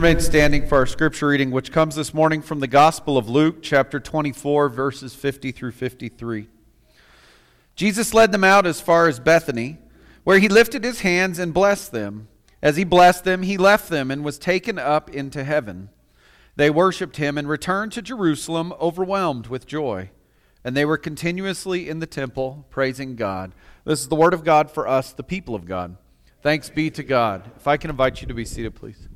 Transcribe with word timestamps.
Remain 0.00 0.18
standing 0.18 0.66
for 0.66 0.78
our 0.78 0.86
scripture 0.86 1.26
reading, 1.26 1.50
which 1.50 1.72
comes 1.72 1.94
this 1.94 2.14
morning 2.14 2.40
from 2.40 2.60
the 2.60 2.66
Gospel 2.66 3.18
of 3.18 3.28
Luke, 3.28 3.58
chapter 3.60 4.00
24, 4.00 4.70
verses 4.70 5.14
50 5.14 5.52
through 5.52 5.72
53. 5.72 6.48
Jesus 7.76 8.14
led 8.14 8.32
them 8.32 8.42
out 8.42 8.64
as 8.64 8.80
far 8.80 9.08
as 9.08 9.20
Bethany, 9.20 9.76
where 10.24 10.38
he 10.38 10.48
lifted 10.48 10.84
his 10.84 11.02
hands 11.02 11.38
and 11.38 11.52
blessed 11.52 11.92
them. 11.92 12.28
As 12.62 12.78
he 12.78 12.84
blessed 12.84 13.24
them, 13.24 13.42
he 13.42 13.58
left 13.58 13.90
them 13.90 14.10
and 14.10 14.24
was 14.24 14.38
taken 14.38 14.78
up 14.78 15.10
into 15.10 15.44
heaven. 15.44 15.90
They 16.56 16.70
worshiped 16.70 17.18
him 17.18 17.36
and 17.36 17.46
returned 17.46 17.92
to 17.92 18.00
Jerusalem 18.00 18.72
overwhelmed 18.80 19.48
with 19.48 19.66
joy. 19.66 20.12
And 20.64 20.74
they 20.74 20.86
were 20.86 20.96
continuously 20.96 21.90
in 21.90 21.98
the 21.98 22.06
temple 22.06 22.64
praising 22.70 23.16
God. 23.16 23.52
This 23.84 24.00
is 24.00 24.08
the 24.08 24.16
word 24.16 24.32
of 24.32 24.44
God 24.44 24.70
for 24.70 24.88
us, 24.88 25.12
the 25.12 25.22
people 25.22 25.54
of 25.54 25.66
God. 25.66 25.98
Thanks 26.40 26.70
be 26.70 26.88
to 26.88 27.02
God. 27.02 27.50
If 27.58 27.68
I 27.68 27.76
can 27.76 27.90
invite 27.90 28.22
you 28.22 28.28
to 28.28 28.34
be 28.34 28.46
seated, 28.46 28.74
please. 28.74 29.09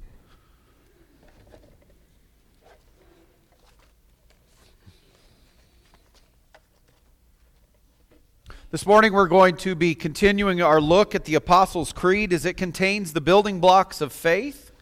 This 8.75 8.87
morning 8.87 9.13
we're 9.13 9.29
going 9.29 9.57
to 9.59 9.77
be 9.77 9.95
continuing 9.95 10.61
our 10.61 10.81
look 10.81 11.15
at 11.15 11.27
the 11.27 11.37
Apostles' 11.37 11.93
Creed 11.93 12.33
as 12.33 12.45
it 12.45 12.57
contains 12.57 13.13
the 13.13 13.21
building 13.21 13.61
blocks 13.61 14.01
of 14.01 14.13
faith. 14.13 14.73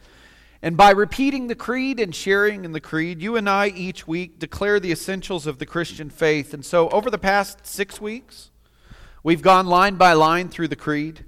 And 0.63 0.79
by 0.79 0.93
repeating 0.93 1.49
the 1.49 1.55
creed 1.55 2.01
and 2.01 2.15
sharing 2.15 2.65
in 2.65 2.73
the 2.73 2.81
creed, 2.81 3.21
you 3.21 3.37
and 3.37 3.51
I 3.51 3.69
each 3.69 4.09
week 4.09 4.39
declare 4.39 4.81
the 4.81 4.93
essentials 4.93 5.47
of 5.47 5.59
the 5.59 5.67
Christian 5.67 6.09
faith. 6.09 6.55
And 6.55 6.65
so 6.65 6.89
over 6.89 7.11
the 7.11 7.19
past 7.19 7.67
six 7.67 8.01
weeks, 8.01 8.51
we've 9.23 9.43
gone 9.43 9.67
line 9.67 9.97
by 9.97 10.15
line 10.15 10.49
through 10.49 10.69
the 10.69 10.75
creed. 10.75 11.27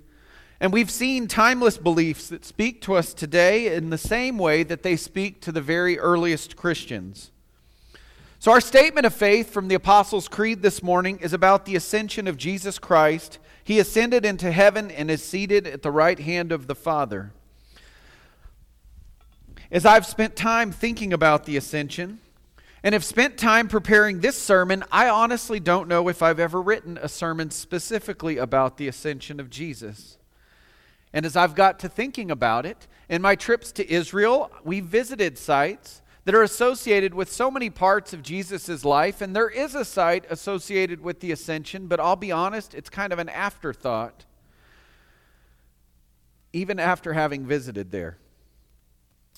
And 0.59 0.73
we've 0.73 0.91
seen 0.91 1.29
timeless 1.29 1.77
beliefs 1.77 2.31
that 2.31 2.47
speak 2.47 2.81
to 2.81 2.95
us 2.95 3.13
today 3.13 3.75
in 3.77 3.91
the 3.91 3.99
same 3.99 4.39
way 4.39 4.63
that 4.63 4.83
they 4.83 4.97
speak 4.97 5.43
to 5.43 5.53
the 5.53 5.61
very 5.61 5.99
earliest 5.99 6.57
Christians. 6.57 7.31
So, 8.45 8.53
our 8.53 8.61
statement 8.61 9.07
of 9.07 9.15
faith 9.15 9.55
from 9.55 9.69
the 9.69 9.75
Apostles' 9.75 10.29
Creed 10.29 10.61
this 10.61 10.83
morning 10.83 11.19
is 11.21 11.33
about 11.33 11.65
the 11.65 11.77
ascension 11.77 12.29
of 12.29 12.37
Jesus 12.37 12.79
Christ. 12.79 13.39
He 13.65 13.79
ascended 13.79 14.27
into 14.27 14.53
heaven 14.53 14.91
and 14.91 15.11
is 15.11 15.23
seated 15.23 15.67
at 15.67 15.81
the 15.81 15.91
right 15.91 16.19
hand 16.19 16.53
of 16.53 16.67
the 16.67 16.75
Father. 16.75 17.33
As 19.71 19.87
I've 19.87 20.05
spent 20.05 20.37
time 20.37 20.73
thinking 20.73 21.11
about 21.15 21.47
the 21.47 21.57
ascension 21.57 22.19
and 22.83 22.93
have 22.93 23.03
spent 23.03 23.39
time 23.39 23.67
preparing 23.67 24.21
this 24.21 24.37
sermon, 24.37 24.85
I 24.93 25.09
honestly 25.09 25.59
don't 25.59 25.89
know 25.89 26.09
if 26.09 26.23
I've 26.23 26.39
ever 26.39 26.61
written 26.61 26.99
a 27.01 27.09
sermon 27.09 27.51
specifically 27.51 28.37
about 28.37 28.77
the 28.77 28.89
ascension 28.89 29.41
of 29.41 29.49
Jesus. 29.49 30.19
And 31.15 31.25
as 31.25 31.35
I've 31.35 31.55
got 31.55 31.79
to 31.79 31.89
thinking 31.89 32.31
about 32.31 32.67
it, 32.67 32.89
in 33.09 33.23
my 33.23 33.37
trips 33.37 33.73
to 33.73 33.91
Israel, 33.91 34.51
we 34.65 34.81
visited 34.81 35.39
sites 35.39 36.03
that 36.25 36.35
are 36.35 36.43
associated 36.43 37.15
with 37.15 37.31
so 37.31 37.51
many 37.51 37.69
parts 37.69 38.13
of 38.13 38.23
Jesus' 38.23 38.85
life. 38.85 39.21
And 39.21 39.37
there 39.37 39.49
is 39.49 39.75
a 39.75 39.85
site 39.85 40.25
associated 40.31 41.01
with 41.03 41.21
the 41.21 41.33
ascension, 41.33 41.87
but 41.87 42.01
I'll 42.01 42.17
be 42.17 42.33
honest, 42.33 42.75
it's 42.75 42.91
kind 42.91 43.13
of 43.13 43.19
an 43.19 43.29
afterthought, 43.29 44.25
even 46.53 46.81
after 46.81 47.13
having 47.13 47.47
visited 47.47 47.91
there. 47.91 48.19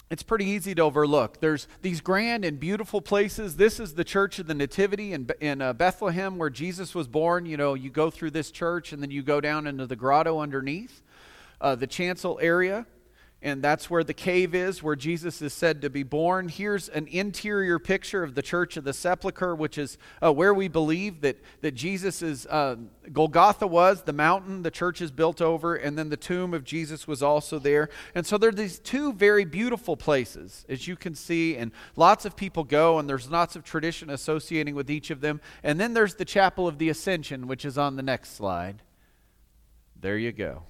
It's 0.08 0.22
pretty 0.22 0.44
easy 0.44 0.72
to 0.76 0.82
overlook. 0.82 1.40
There's 1.40 1.66
these 1.82 2.00
grand 2.00 2.44
and 2.44 2.60
beautiful 2.60 3.00
places. 3.00 3.56
This 3.56 3.80
is 3.80 3.94
the 3.94 4.04
Church 4.04 4.38
of 4.38 4.46
the 4.46 4.54
Nativity 4.54 5.12
in, 5.12 5.28
in 5.40 5.60
uh, 5.60 5.72
Bethlehem 5.72 6.38
where 6.38 6.50
Jesus 6.50 6.94
was 6.94 7.08
born. 7.08 7.44
You 7.44 7.56
know, 7.56 7.74
you 7.74 7.90
go 7.90 8.08
through 8.10 8.30
this 8.30 8.52
church 8.52 8.92
and 8.92 9.02
then 9.02 9.10
you 9.10 9.24
go 9.24 9.40
down 9.40 9.66
into 9.66 9.84
the 9.84 9.96
grotto 9.96 10.38
underneath, 10.38 11.02
uh, 11.60 11.74
the 11.74 11.88
chancel 11.88 12.38
area 12.40 12.86
and 13.42 13.62
that's 13.62 13.90
where 13.90 14.02
the 14.02 14.14
cave 14.14 14.54
is 14.54 14.82
where 14.82 14.96
Jesus 14.96 15.42
is 15.42 15.52
said 15.52 15.82
to 15.82 15.90
be 15.90 16.02
born. 16.02 16.48
Here's 16.48 16.88
an 16.88 17.06
interior 17.06 17.78
picture 17.78 18.22
of 18.22 18.34
the 18.34 18.42
Church 18.42 18.78
of 18.78 18.84
the 18.84 18.94
Sepulchre, 18.94 19.54
which 19.54 19.76
is 19.76 19.98
uh, 20.22 20.32
where 20.32 20.54
we 20.54 20.68
believe 20.68 21.20
that, 21.20 21.36
that 21.60 21.72
Jesus' 21.72 22.46
uh, 22.46 22.76
Golgotha 23.12 23.66
was, 23.66 24.02
the 24.02 24.12
mountain 24.14 24.62
the 24.62 24.70
church 24.70 25.02
is 25.02 25.10
built 25.10 25.42
over, 25.42 25.76
and 25.76 25.98
then 25.98 26.08
the 26.08 26.16
tomb 26.16 26.54
of 26.54 26.64
Jesus 26.64 27.06
was 27.06 27.22
also 27.22 27.58
there. 27.58 27.90
And 28.14 28.24
so 28.24 28.38
there 28.38 28.48
are 28.48 28.52
these 28.52 28.78
two 28.78 29.12
very 29.12 29.44
beautiful 29.44 29.98
places, 29.98 30.64
as 30.68 30.88
you 30.88 30.96
can 30.96 31.14
see, 31.14 31.56
and 31.56 31.72
lots 31.94 32.24
of 32.24 32.36
people 32.36 32.64
go, 32.64 32.98
and 32.98 33.08
there's 33.08 33.30
lots 33.30 33.54
of 33.54 33.64
tradition 33.64 34.08
associating 34.08 34.74
with 34.74 34.90
each 34.90 35.10
of 35.10 35.20
them. 35.20 35.42
And 35.62 35.78
then 35.78 35.92
there's 35.92 36.14
the 36.14 36.24
Chapel 36.24 36.66
of 36.66 36.78
the 36.78 36.88
Ascension, 36.88 37.46
which 37.46 37.66
is 37.66 37.76
on 37.76 37.96
the 37.96 38.02
next 38.02 38.34
slide. 38.34 38.82
There 40.00 40.16
you 40.16 40.32
go. 40.32 40.62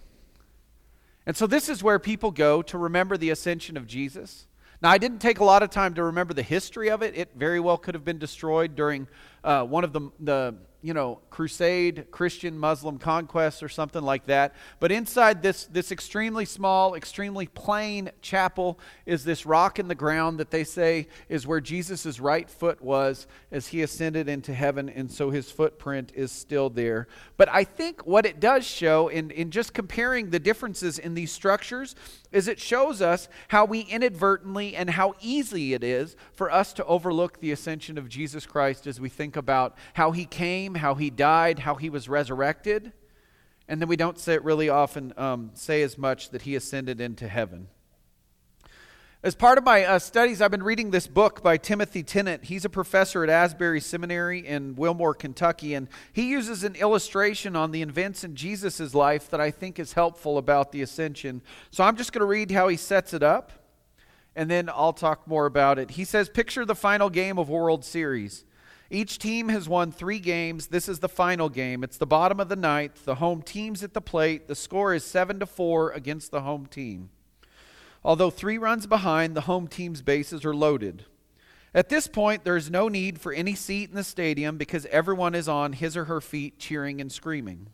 And 1.26 1.36
so 1.36 1.46
this 1.46 1.68
is 1.68 1.82
where 1.82 1.98
people 1.98 2.30
go 2.30 2.62
to 2.62 2.78
remember 2.78 3.16
the 3.16 3.30
ascension 3.30 3.76
of 3.76 3.86
Jesus. 3.86 4.46
Now, 4.80 4.90
I 4.90 4.98
didn't 4.98 5.18
take 5.18 5.40
a 5.40 5.44
lot 5.44 5.62
of 5.62 5.70
time 5.70 5.94
to 5.94 6.04
remember 6.04 6.34
the 6.34 6.42
history 6.42 6.90
of 6.90 7.02
it. 7.02 7.16
It 7.16 7.30
very 7.34 7.58
well 7.60 7.78
could 7.78 7.94
have 7.94 8.04
been 8.04 8.18
destroyed 8.18 8.76
during 8.76 9.08
uh, 9.42 9.64
one 9.64 9.84
of 9.84 9.92
the, 9.92 10.10
the 10.20 10.54
you 10.86 10.94
know, 10.94 11.18
crusade, 11.30 12.06
Christian, 12.12 12.56
Muslim 12.56 12.96
conquest, 12.96 13.60
or 13.60 13.68
something 13.68 14.02
like 14.02 14.26
that. 14.26 14.54
But 14.78 14.92
inside 14.92 15.42
this, 15.42 15.64
this 15.64 15.90
extremely 15.90 16.44
small, 16.44 16.94
extremely 16.94 17.48
plain 17.48 18.12
chapel 18.22 18.78
is 19.04 19.24
this 19.24 19.44
rock 19.44 19.80
in 19.80 19.88
the 19.88 19.96
ground 19.96 20.38
that 20.38 20.52
they 20.52 20.62
say 20.62 21.08
is 21.28 21.44
where 21.44 21.60
Jesus' 21.60 22.20
right 22.20 22.48
foot 22.48 22.80
was 22.80 23.26
as 23.50 23.66
he 23.66 23.82
ascended 23.82 24.28
into 24.28 24.54
heaven, 24.54 24.88
and 24.88 25.10
so 25.10 25.30
his 25.30 25.50
footprint 25.50 26.12
is 26.14 26.30
still 26.30 26.70
there. 26.70 27.08
But 27.36 27.48
I 27.48 27.64
think 27.64 28.06
what 28.06 28.24
it 28.24 28.38
does 28.38 28.64
show 28.64 29.08
in, 29.08 29.32
in 29.32 29.50
just 29.50 29.74
comparing 29.74 30.30
the 30.30 30.38
differences 30.38 31.00
in 31.00 31.14
these 31.14 31.32
structures 31.32 31.96
is 32.30 32.46
it 32.46 32.60
shows 32.60 33.02
us 33.02 33.28
how 33.48 33.64
we 33.64 33.80
inadvertently 33.80 34.76
and 34.76 34.90
how 34.90 35.14
easy 35.20 35.74
it 35.74 35.82
is 35.82 36.14
for 36.32 36.48
us 36.48 36.72
to 36.74 36.84
overlook 36.84 37.40
the 37.40 37.50
ascension 37.50 37.98
of 37.98 38.08
Jesus 38.08 38.46
Christ 38.46 38.86
as 38.86 39.00
we 39.00 39.08
think 39.08 39.36
about 39.36 39.76
how 39.94 40.12
he 40.12 40.26
came 40.26 40.75
how 40.76 40.94
he 40.94 41.10
died, 41.10 41.60
how 41.60 41.74
he 41.74 41.90
was 41.90 42.08
resurrected, 42.08 42.92
and 43.68 43.80
then 43.80 43.88
we 43.88 43.96
don't 43.96 44.18
say 44.18 44.34
it 44.34 44.44
really 44.44 44.68
often 44.68 45.12
um, 45.16 45.50
say 45.54 45.82
as 45.82 45.98
much 45.98 46.30
that 46.30 46.42
he 46.42 46.54
ascended 46.54 47.00
into 47.00 47.28
heaven. 47.28 47.68
As 49.22 49.34
part 49.34 49.58
of 49.58 49.64
my 49.64 49.84
uh, 49.84 49.98
studies, 49.98 50.40
I've 50.40 50.52
been 50.52 50.62
reading 50.62 50.92
this 50.92 51.08
book 51.08 51.42
by 51.42 51.56
Timothy 51.56 52.04
Tennant. 52.04 52.44
He's 52.44 52.64
a 52.64 52.68
professor 52.68 53.24
at 53.24 53.28
Asbury 53.28 53.80
Seminary 53.80 54.46
in 54.46 54.76
Wilmore, 54.76 55.14
Kentucky, 55.14 55.74
and 55.74 55.88
he 56.12 56.28
uses 56.28 56.62
an 56.62 56.76
illustration 56.76 57.56
on 57.56 57.72
the 57.72 57.82
events 57.82 58.22
in 58.22 58.36
Jesus' 58.36 58.94
life 58.94 59.28
that 59.30 59.40
I 59.40 59.50
think 59.50 59.80
is 59.80 59.94
helpful 59.94 60.38
about 60.38 60.70
the 60.70 60.80
ascension. 60.80 61.42
So 61.72 61.82
I'm 61.82 61.96
just 61.96 62.12
going 62.12 62.20
to 62.20 62.26
read 62.26 62.52
how 62.52 62.68
he 62.68 62.76
sets 62.76 63.12
it 63.14 63.24
up, 63.24 63.50
and 64.36 64.48
then 64.48 64.68
I'll 64.68 64.92
talk 64.92 65.26
more 65.26 65.46
about 65.46 65.80
it. 65.80 65.92
He 65.92 66.04
says, 66.04 66.28
Picture 66.28 66.64
the 66.64 66.76
final 66.76 67.10
game 67.10 67.36
of 67.36 67.48
World 67.48 67.84
Series. 67.84 68.44
Each 68.90 69.18
team 69.18 69.48
has 69.48 69.68
won 69.68 69.90
three 69.90 70.20
games. 70.20 70.68
This 70.68 70.88
is 70.88 71.00
the 71.00 71.08
final 71.08 71.48
game. 71.48 71.82
It's 71.82 71.98
the 71.98 72.06
bottom 72.06 72.38
of 72.38 72.48
the 72.48 72.56
ninth. 72.56 73.04
The 73.04 73.16
home 73.16 73.42
team's 73.42 73.82
at 73.82 73.94
the 73.94 74.00
plate. 74.00 74.46
The 74.46 74.54
score 74.54 74.94
is 74.94 75.04
7 75.04 75.40
to 75.40 75.46
4 75.46 75.90
against 75.90 76.30
the 76.30 76.42
home 76.42 76.66
team. 76.66 77.10
Although 78.04 78.30
three 78.30 78.58
runs 78.58 78.86
behind, 78.86 79.34
the 79.34 79.42
home 79.42 79.66
team's 79.66 80.02
bases 80.02 80.44
are 80.44 80.54
loaded. 80.54 81.04
At 81.74 81.88
this 81.88 82.06
point, 82.06 82.44
there 82.44 82.56
is 82.56 82.70
no 82.70 82.88
need 82.88 83.20
for 83.20 83.32
any 83.32 83.54
seat 83.56 83.90
in 83.90 83.96
the 83.96 84.04
stadium 84.04 84.56
because 84.56 84.86
everyone 84.86 85.34
is 85.34 85.48
on 85.48 85.72
his 85.72 85.96
or 85.96 86.04
her 86.04 86.20
feet 86.20 86.58
cheering 86.58 87.00
and 87.00 87.10
screaming. 87.10 87.68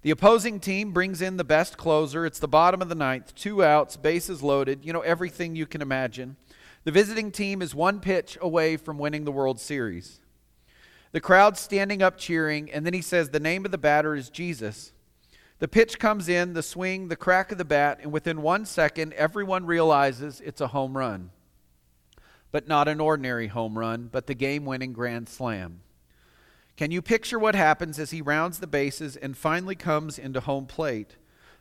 The 0.00 0.10
opposing 0.10 0.58
team 0.60 0.92
brings 0.92 1.20
in 1.20 1.36
the 1.36 1.44
best 1.44 1.76
closer. 1.76 2.24
It's 2.24 2.38
the 2.38 2.48
bottom 2.48 2.80
of 2.80 2.88
the 2.88 2.94
ninth, 2.94 3.34
two 3.34 3.62
outs, 3.62 3.96
bases 3.96 4.42
loaded, 4.42 4.84
you 4.84 4.92
know, 4.92 5.00
everything 5.00 5.54
you 5.54 5.66
can 5.66 5.82
imagine. 5.82 6.36
The 6.84 6.92
visiting 6.92 7.30
team 7.30 7.60
is 7.60 7.74
one 7.74 8.00
pitch 8.00 8.38
away 8.40 8.76
from 8.76 8.98
winning 8.98 9.24
the 9.24 9.32
World 9.32 9.60
Series. 9.60 10.20
The 11.16 11.22
crowd 11.22 11.56
standing 11.56 12.02
up 12.02 12.18
cheering, 12.18 12.70
and 12.70 12.84
then 12.84 12.92
he 12.92 13.00
says, 13.00 13.30
The 13.30 13.40
name 13.40 13.64
of 13.64 13.70
the 13.70 13.78
batter 13.78 14.14
is 14.14 14.28
Jesus. 14.28 14.92
The 15.60 15.66
pitch 15.66 15.98
comes 15.98 16.28
in, 16.28 16.52
the 16.52 16.62
swing, 16.62 17.08
the 17.08 17.16
crack 17.16 17.50
of 17.50 17.56
the 17.56 17.64
bat, 17.64 18.00
and 18.02 18.12
within 18.12 18.42
one 18.42 18.66
second, 18.66 19.14
everyone 19.14 19.64
realizes 19.64 20.42
it's 20.42 20.60
a 20.60 20.66
home 20.66 20.94
run. 20.94 21.30
But 22.52 22.68
not 22.68 22.86
an 22.86 23.00
ordinary 23.00 23.46
home 23.46 23.78
run, 23.78 24.10
but 24.12 24.26
the 24.26 24.34
game 24.34 24.66
winning 24.66 24.92
grand 24.92 25.30
slam. 25.30 25.80
Can 26.76 26.90
you 26.90 27.00
picture 27.00 27.38
what 27.38 27.54
happens 27.54 27.98
as 27.98 28.10
he 28.10 28.20
rounds 28.20 28.58
the 28.58 28.66
bases 28.66 29.16
and 29.16 29.38
finally 29.38 29.74
comes 29.74 30.18
into 30.18 30.40
home 30.40 30.66
plate? 30.66 31.16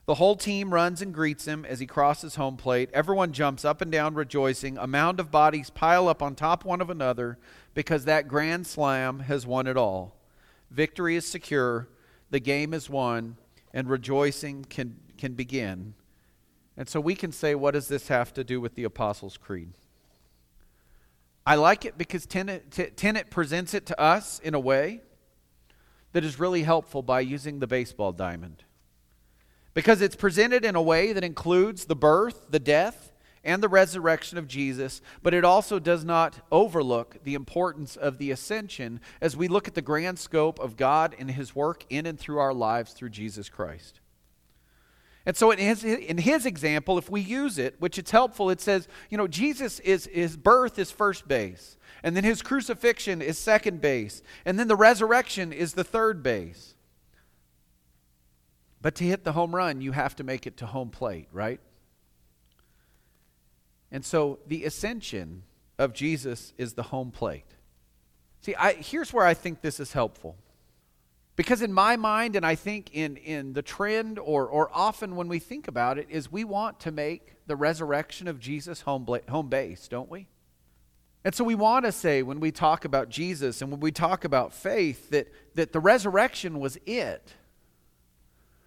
The 0.06 0.16
whole 0.16 0.36
team 0.36 0.74
runs 0.74 1.01
and 1.01 1.13
greets 1.13 1.46
him 1.46 1.63
as 1.63 1.80
he 1.80 1.88
crosses 1.88 2.36
home 2.36 2.58
plate. 2.58 2.90
Everyone 2.94 3.31
jumps 3.31 3.63
up 3.63 3.81
and 3.81 3.92
down 3.92 4.13
rejoicing. 4.16 4.78
A 4.78 4.86
mound 4.86 5.19
of 5.19 5.31
bodies 5.31 5.72
pile 5.72 6.10
up 6.10 6.22
on 6.22 6.36
top 6.36 6.63
one 6.66 6.81
of 6.81 6.90
another 6.90 7.40
because 7.75 8.06
that 8.06 8.27
grand 8.27 8.66
slam 8.66 9.19
has 9.19 9.45
won 9.45 9.68
it 9.68 9.77
all. 9.77 10.16
Victory 10.72 11.16
is 11.16 11.27
secure, 11.27 11.88
the 12.31 12.39
game 12.39 12.74
is 12.74 12.89
won, 12.89 13.38
and 13.72 13.88
rejoicing 13.88 14.66
can, 14.66 14.95
can 15.19 15.33
begin. 15.33 15.94
And 16.75 16.89
so 16.89 17.00
we 17.00 17.13
can 17.13 17.31
say, 17.31 17.54
what 17.54 17.75
does 17.75 17.88
this 17.88 18.07
have 18.07 18.33
to 18.33 18.44
do 18.44 18.60
with 18.60 18.74
the 18.74 18.83
Apostles' 18.86 19.38
Creed? 19.38 19.74
I 21.45 21.56
like 21.56 21.86
it 21.86 21.95
because 21.98 22.25
Tennant 22.25 23.30
presents 23.30 23.75
it 23.75 23.86
to 23.86 24.01
us 24.01 24.39
in 24.39 24.56
a 24.56 24.60
way 24.60 25.01
that 26.13 26.24
is 26.24 26.39
really 26.39 26.63
helpful 26.63 27.04
by 27.04 27.19
using 27.19 27.60
the 27.60 27.68
baseball 27.68 28.12
diamond 28.12 28.63
because 29.75 30.01
it's 30.01 30.16
presented 30.16 30.66
in 30.66 30.75
a 30.75 30.81
way 30.81 31.13
that 31.13 31.24
includes 31.24 31.86
the 31.86 31.95
birth, 31.95 32.48
the 32.50 32.60
death, 32.60 33.12
and 33.45 33.63
the 33.63 33.69
resurrection 33.69 34.38
of 34.38 34.47
Jesus, 34.47 35.01
but 35.24 35.33
it 35.33 35.45
also 35.45 35.80
does 35.80 36.03
not 36.03 36.39
overlook 36.51 37.24
the 37.24 37.36
importance 37.36 37.95
of 37.95 38.18
the 38.18 38.31
ascension 38.31 39.00
as 39.21 39.38
we 39.38 39.47
look 39.47 39.68
at 39.68 39.75
the 39.75 39.81
grand 39.81 40.19
scope 40.19 40.59
of 40.59 40.75
God 40.75 41.15
and 41.18 41.31
his 41.31 41.56
work 41.56 41.86
in 41.89 42.06
and 42.06 42.19
through 42.19 42.39
our 42.39 42.53
lives 42.53 42.92
through 42.92 43.09
Jesus 43.09 43.47
Christ. 43.47 44.01
And 45.27 45.38
so 45.38 45.51
in 45.51 45.57
his, 45.57 45.83
in 45.83 46.18
his 46.18 46.45
example, 46.45 46.97
if 46.97 47.09
we 47.09 47.21
use 47.21 47.57
it, 47.57 47.75
which 47.80 47.97
it's 47.97 48.12
helpful, 48.12 48.50
it 48.50 48.62
says, 48.62 48.88
you 49.09 49.18
know, 49.18 49.27
Jesus 49.27 49.80
is 49.80 50.09
his 50.12 50.38
birth 50.38 50.77
is 50.77 50.91
first 50.91 51.27
base, 51.27 51.77
and 52.03 52.15
then 52.15 52.24
his 52.24 52.41
crucifixion 52.41 53.21
is 53.21 53.38
second 53.38 53.81
base, 53.81 54.21
and 54.45 54.59
then 54.59 54.68
the 54.68 54.75
resurrection 54.75 55.51
is 55.51 55.74
the 55.74 55.83
third 55.83 56.21
base. 56.21 56.75
But 58.81 58.94
to 58.95 59.03
hit 59.03 59.24
the 59.24 59.31
home 59.31 59.56
run, 59.56 59.81
you 59.81 59.94
have 59.94 60.15
to 60.18 60.24
make 60.24 60.45
it 60.45 60.57
to 60.57 60.68
home 60.68 60.89
plate, 60.89 61.27
right? 61.31 61.59
And 63.95 64.03
so 64.03 64.39
the 64.45 64.65
ascension 64.65 65.44
of 65.80 65.94
Jesus 65.94 66.51
is 66.57 66.74
the 66.74 66.83
home 66.83 67.12
plate. 67.12 67.45
See, 68.42 68.53
I, 68.53 68.74
here's 68.74 69.13
where 69.13 69.25
I 69.25 69.33
think 69.33 69.62
this 69.62 69.80
is 69.80 69.94
helpful. 69.94 70.36
Because 71.38 71.62
in 71.62 71.71
my 71.71 71.95
mind, 71.95 72.36
and 72.36 72.45
I 72.45 72.56
think 72.56 72.94
in, 72.94 73.15
in 73.15 73.53
the 73.53 73.62
trend, 73.62 74.19
or, 74.19 74.47
or 74.47 74.69
often 74.74 75.15
when 75.15 75.30
we 75.30 75.39
think 75.39 75.69
about 75.69 75.97
it, 75.97 76.07
is 76.09 76.30
we 76.30 76.44
want 76.44 76.81
to 76.81 76.92
make 76.92 77.36
the 77.47 77.56
resurrection 77.56 78.27
of 78.27 78.38
Jesus 78.38 78.81
home, 78.81 79.07
home 79.30 79.47
base, 79.47 79.88
don't 79.88 80.12
we? 80.12 80.27
And 81.24 81.33
so 81.33 81.45
we 81.45 81.56
want 81.56 81.86
to 81.86 81.94
say 81.94 82.21
when 82.21 82.41
we 82.41 82.51
talk 82.51 82.83
about 82.83 83.07
Jesus 83.07 83.62
and 83.62 83.71
when 83.71 83.80
we 83.80 83.94
talk 83.94 84.25
about 84.25 84.53
faith 84.53 85.09
that, 85.12 85.30
that 85.53 85.71
the 85.71 85.80
resurrection 85.80 86.59
was 86.59 86.77
it. 86.86 87.33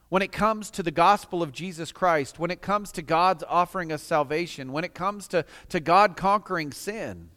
When 0.08 0.22
it 0.22 0.32
comes 0.32 0.70
to 0.72 0.82
the 0.82 0.90
gospel 0.90 1.42
of 1.42 1.52
Jesus 1.52 1.92
Christ, 1.92 2.38
when 2.38 2.50
it 2.50 2.62
comes 2.62 2.92
to 2.92 3.02
God's 3.02 3.44
offering 3.46 3.92
us 3.92 4.02
salvation, 4.02 4.72
when 4.72 4.84
it 4.84 4.94
comes 4.94 5.28
to, 5.28 5.44
to 5.68 5.80
God 5.80 6.16
conquering 6.16 6.72
sin. 6.72 7.28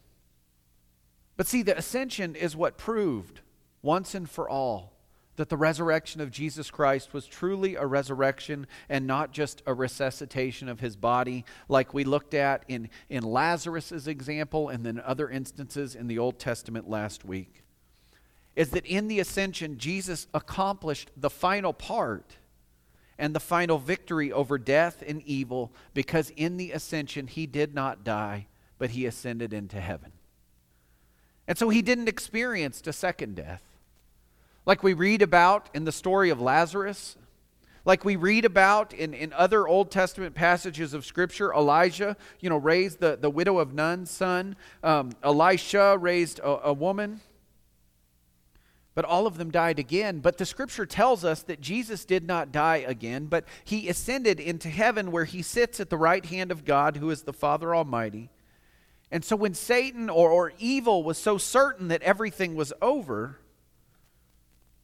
But 1.36 1.46
see, 1.46 1.62
the 1.62 1.76
ascension 1.76 2.34
is 2.34 2.56
what 2.56 2.78
proved 2.78 3.40
once 3.82 4.14
and 4.14 4.28
for 4.28 4.48
all 4.48 4.92
that 5.36 5.48
the 5.48 5.56
resurrection 5.56 6.20
of 6.20 6.30
Jesus 6.30 6.70
Christ 6.70 7.14
was 7.14 7.26
truly 7.26 7.74
a 7.74 7.86
resurrection 7.86 8.66
and 8.88 9.06
not 9.06 9.32
just 9.32 9.62
a 9.66 9.72
resuscitation 9.72 10.68
of 10.68 10.80
his 10.80 10.94
body, 10.94 11.44
like 11.68 11.94
we 11.94 12.04
looked 12.04 12.34
at 12.34 12.64
in, 12.68 12.90
in 13.08 13.22
Lazarus' 13.22 14.06
example 14.06 14.68
and 14.68 14.84
then 14.84 15.00
other 15.00 15.30
instances 15.30 15.94
in 15.94 16.06
the 16.06 16.18
Old 16.18 16.38
Testament 16.38 16.88
last 16.88 17.24
week. 17.24 17.62
Is 18.54 18.70
that 18.70 18.84
in 18.84 19.08
the 19.08 19.20
ascension, 19.20 19.78
Jesus 19.78 20.26
accomplished 20.34 21.10
the 21.16 21.30
final 21.30 21.72
part 21.72 22.36
and 23.18 23.34
the 23.34 23.40
final 23.40 23.78
victory 23.78 24.32
over 24.32 24.58
death 24.58 25.02
and 25.06 25.22
evil 25.22 25.72
because 25.94 26.30
in 26.36 26.56
the 26.56 26.72
ascension, 26.72 27.26
he 27.26 27.46
did 27.46 27.74
not 27.74 28.04
die, 28.04 28.46
but 28.78 28.90
he 28.90 29.06
ascended 29.06 29.52
into 29.52 29.80
heaven. 29.80 30.12
And 31.46 31.58
so 31.58 31.68
he 31.68 31.82
didn't 31.82 32.08
experience 32.08 32.82
a 32.86 32.92
second 32.92 33.36
death 33.36 33.62
like 34.64 34.82
we 34.82 34.94
read 34.94 35.22
about 35.22 35.68
in 35.74 35.84
the 35.84 35.92
story 35.92 36.30
of 36.30 36.40
Lazarus, 36.40 37.16
like 37.84 38.04
we 38.04 38.14
read 38.14 38.44
about 38.44 38.92
in, 38.92 39.12
in 39.12 39.32
other 39.32 39.66
Old 39.66 39.90
Testament 39.90 40.36
passages 40.36 40.94
of 40.94 41.04
Scripture, 41.04 41.52
Elijah, 41.52 42.16
you 42.38 42.48
know, 42.48 42.56
raised 42.56 43.00
the, 43.00 43.18
the 43.20 43.30
widow 43.30 43.58
of 43.58 43.74
Nun's 43.74 44.10
son. 44.10 44.54
Um, 44.84 45.10
Elisha 45.22 45.98
raised 45.98 46.38
a, 46.38 46.68
a 46.68 46.72
woman. 46.72 47.20
But 48.94 49.04
all 49.06 49.26
of 49.26 49.38
them 49.38 49.50
died 49.50 49.78
again. 49.78 50.20
But 50.20 50.36
the 50.36 50.44
Scripture 50.44 50.84
tells 50.84 51.24
us 51.24 51.42
that 51.44 51.60
Jesus 51.60 52.04
did 52.04 52.26
not 52.26 52.52
die 52.52 52.84
again, 52.86 53.26
but 53.26 53.44
he 53.64 53.88
ascended 53.88 54.38
into 54.38 54.68
heaven 54.68 55.10
where 55.10 55.24
he 55.24 55.40
sits 55.40 55.80
at 55.80 55.88
the 55.88 55.96
right 55.96 56.24
hand 56.24 56.50
of 56.50 56.64
God, 56.64 56.98
who 56.98 57.08
is 57.10 57.22
the 57.22 57.32
Father 57.32 57.74
Almighty. 57.74 58.30
And 59.10 59.24
so 59.24 59.36
when 59.36 59.54
Satan 59.54 60.10
or, 60.10 60.30
or 60.30 60.52
evil 60.58 61.02
was 61.02 61.18
so 61.18 61.38
certain 61.38 61.88
that 61.88 62.02
everything 62.02 62.54
was 62.54 62.72
over, 62.82 63.38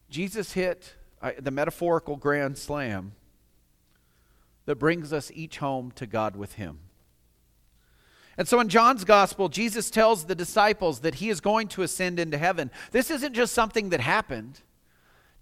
Jesus 0.09 0.53
hit 0.53 0.95
the 1.37 1.51
metaphorical 1.51 2.15
grand 2.15 2.57
slam 2.57 3.13
that 4.65 4.75
brings 4.75 5.11
us 5.13 5.31
each 5.33 5.57
home 5.57 5.91
to 5.91 6.05
God 6.05 6.35
with 6.35 6.53
Him. 6.53 6.79
And 8.39 8.47
so 8.47 8.61
in 8.61 8.69
John's 8.69 9.03
gospel, 9.03 9.49
Jesus 9.49 9.89
tells 9.89 10.23
the 10.23 10.33
disciples 10.33 11.01
that 11.01 11.15
He 11.15 11.29
is 11.29 11.41
going 11.41 11.67
to 11.67 11.81
ascend 11.81 12.21
into 12.21 12.37
heaven. 12.37 12.71
This 12.91 13.11
isn't 13.11 13.33
just 13.33 13.53
something 13.53 13.89
that 13.89 13.99
happened. 13.99 14.61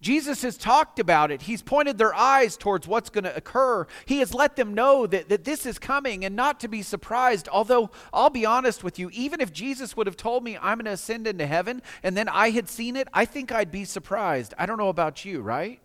Jesus 0.02 0.42
has 0.42 0.58
talked 0.58 0.98
about 0.98 1.30
it. 1.30 1.44
He's 1.44 1.62
pointed 1.62 2.00
their 2.00 2.16
eyes 2.16 2.58
towards 2.58 2.88
what's 2.88 3.12
going 3.12 3.26
to 3.26 3.36
occur. 3.36 3.86
He 4.08 4.18
has 4.18 4.34
let 4.34 4.56
them 4.56 4.74
know 4.74 5.06
that, 5.06 5.30
that 5.30 5.44
this 5.44 5.68
is 5.68 5.78
coming 5.78 6.26
and 6.26 6.36
not 6.36 6.60
to 6.62 6.68
be 6.68 6.82
surprised. 6.82 7.48
Although, 7.50 7.92
I'll 8.12 8.32
be 8.32 8.48
honest 8.48 8.84
with 8.84 8.98
you, 8.98 9.12
even 9.14 9.42
if 9.42 9.54
Jesus 9.54 9.96
would 9.96 10.08
have 10.08 10.18
told 10.18 10.44
me 10.44 10.58
I'm 10.58 10.80
going 10.80 10.86
to 10.86 10.92
ascend 10.92 11.28
into 11.28 11.46
heaven 11.46 11.84
and 12.02 12.18
then 12.18 12.28
I 12.28 12.50
had 12.50 12.68
seen 12.68 12.96
it, 12.96 13.08
I 13.14 13.26
think 13.26 13.52
I'd 13.52 13.72
be 13.72 13.86
surprised. 13.86 14.56
I 14.58 14.66
don't 14.66 14.80
know 14.80 14.90
about 14.90 15.24
you, 15.24 15.42
right? 15.42 15.80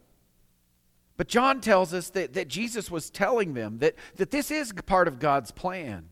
But 1.19 1.29
John 1.29 1.61
tells 1.61 1.93
us 1.93 2.09
that, 2.11 2.33
that 2.33 2.49
Jesus 2.49 2.91
was 2.91 3.11
telling 3.11 3.53
them 3.53 3.81
that, 3.81 3.97
that 4.17 4.31
this 4.31 4.51
is 4.51 4.73
part 4.87 5.09
of 5.09 5.19
God's 5.19 5.51
plan 5.51 6.09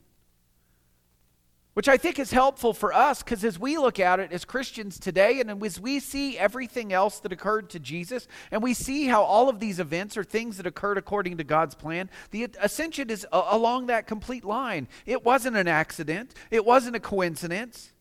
which 1.75 1.89
I 1.89 1.97
think 1.97 2.19
is 2.19 2.33
helpful 2.33 2.75
for 2.75 2.93
us 2.93 3.23
because 3.23 3.45
as 3.45 3.59
we 3.59 3.79
look 3.79 4.01
at 4.01 4.19
it 4.19 4.33
as 4.33 4.45
Christians 4.45 4.99
today, 4.99 5.41
and 5.41 5.63
as 5.63 5.81
we 5.81 6.01
see 6.01 6.37
everything 6.37 6.93
else 6.93 7.21
that 7.21 7.33
occurred 7.33 7.71
to 7.71 7.79
Jesus, 7.79 8.27
and 8.51 8.63
we 8.63 8.75
see 8.75 9.07
how 9.07 9.23
all 9.23 9.49
of 9.49 9.61
these 9.61 9.79
events 9.79 10.17
are 10.17 10.25
things 10.25 10.57
that 10.57 10.67
occurred 10.67 10.99
according 10.99 11.37
to 11.39 11.45
God's 11.45 11.75
plan, 11.75 12.11
the 12.33 12.49
ascension 12.61 13.09
is 13.09 13.27
along 13.33 13.87
that 13.87 14.07
complete 14.07 14.45
line. 14.45 14.89
It 15.07 15.25
wasn't 15.25 15.57
an 15.57 15.69
accident, 15.69 16.35
it 16.51 16.65
wasn't 16.65 16.97
a 16.97 17.01
coincidence. 17.01 17.93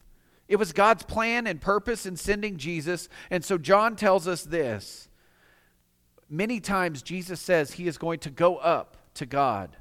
It 0.48 0.58
was 0.58 0.74
God's 0.74 1.04
plan 1.04 1.46
and 1.46 1.62
purpose 1.62 2.08
in 2.08 2.18
sending 2.18 2.58
Jesus. 2.58 3.08
And 3.30 3.46
so 3.46 3.60
John 3.60 3.96
tells 3.96 4.28
us 4.28 4.44
this. 4.44 5.08
Many 6.28 6.60
times 6.60 7.04
Jesus 7.04 7.40
says 7.40 7.74
he 7.74 7.88
is 7.88 8.00
going 8.00 8.18
to 8.22 8.32
go 8.32 8.58
up 8.58 8.98
to 9.14 9.28
God. 9.28 9.78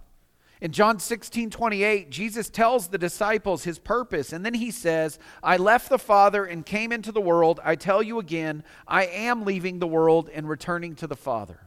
In 0.60 0.72
John 0.72 0.99
16, 0.99 1.50
28, 1.50 2.10
Jesus 2.10 2.50
tells 2.50 2.88
the 2.88 2.99
disciples 2.99 3.62
his 3.62 3.78
purpose, 3.78 4.32
and 4.32 4.44
then 4.44 4.55
he 4.55 4.72
says, 4.72 5.19
I 5.40 5.56
left 5.56 5.88
the 5.88 5.99
Father 5.99 6.44
and 6.44 6.66
came 6.66 6.90
into 6.90 7.12
the 7.12 7.20
world. 7.20 7.60
I 7.62 7.76
tell 7.76 8.02
you 8.02 8.19
again, 8.19 8.64
I 8.87 9.06
am 9.06 9.44
leaving 9.44 9.78
the 9.78 9.87
world 9.87 10.28
and 10.32 10.49
returning 10.49 10.96
to 10.96 11.06
the 11.06 11.16
Father. 11.16 11.60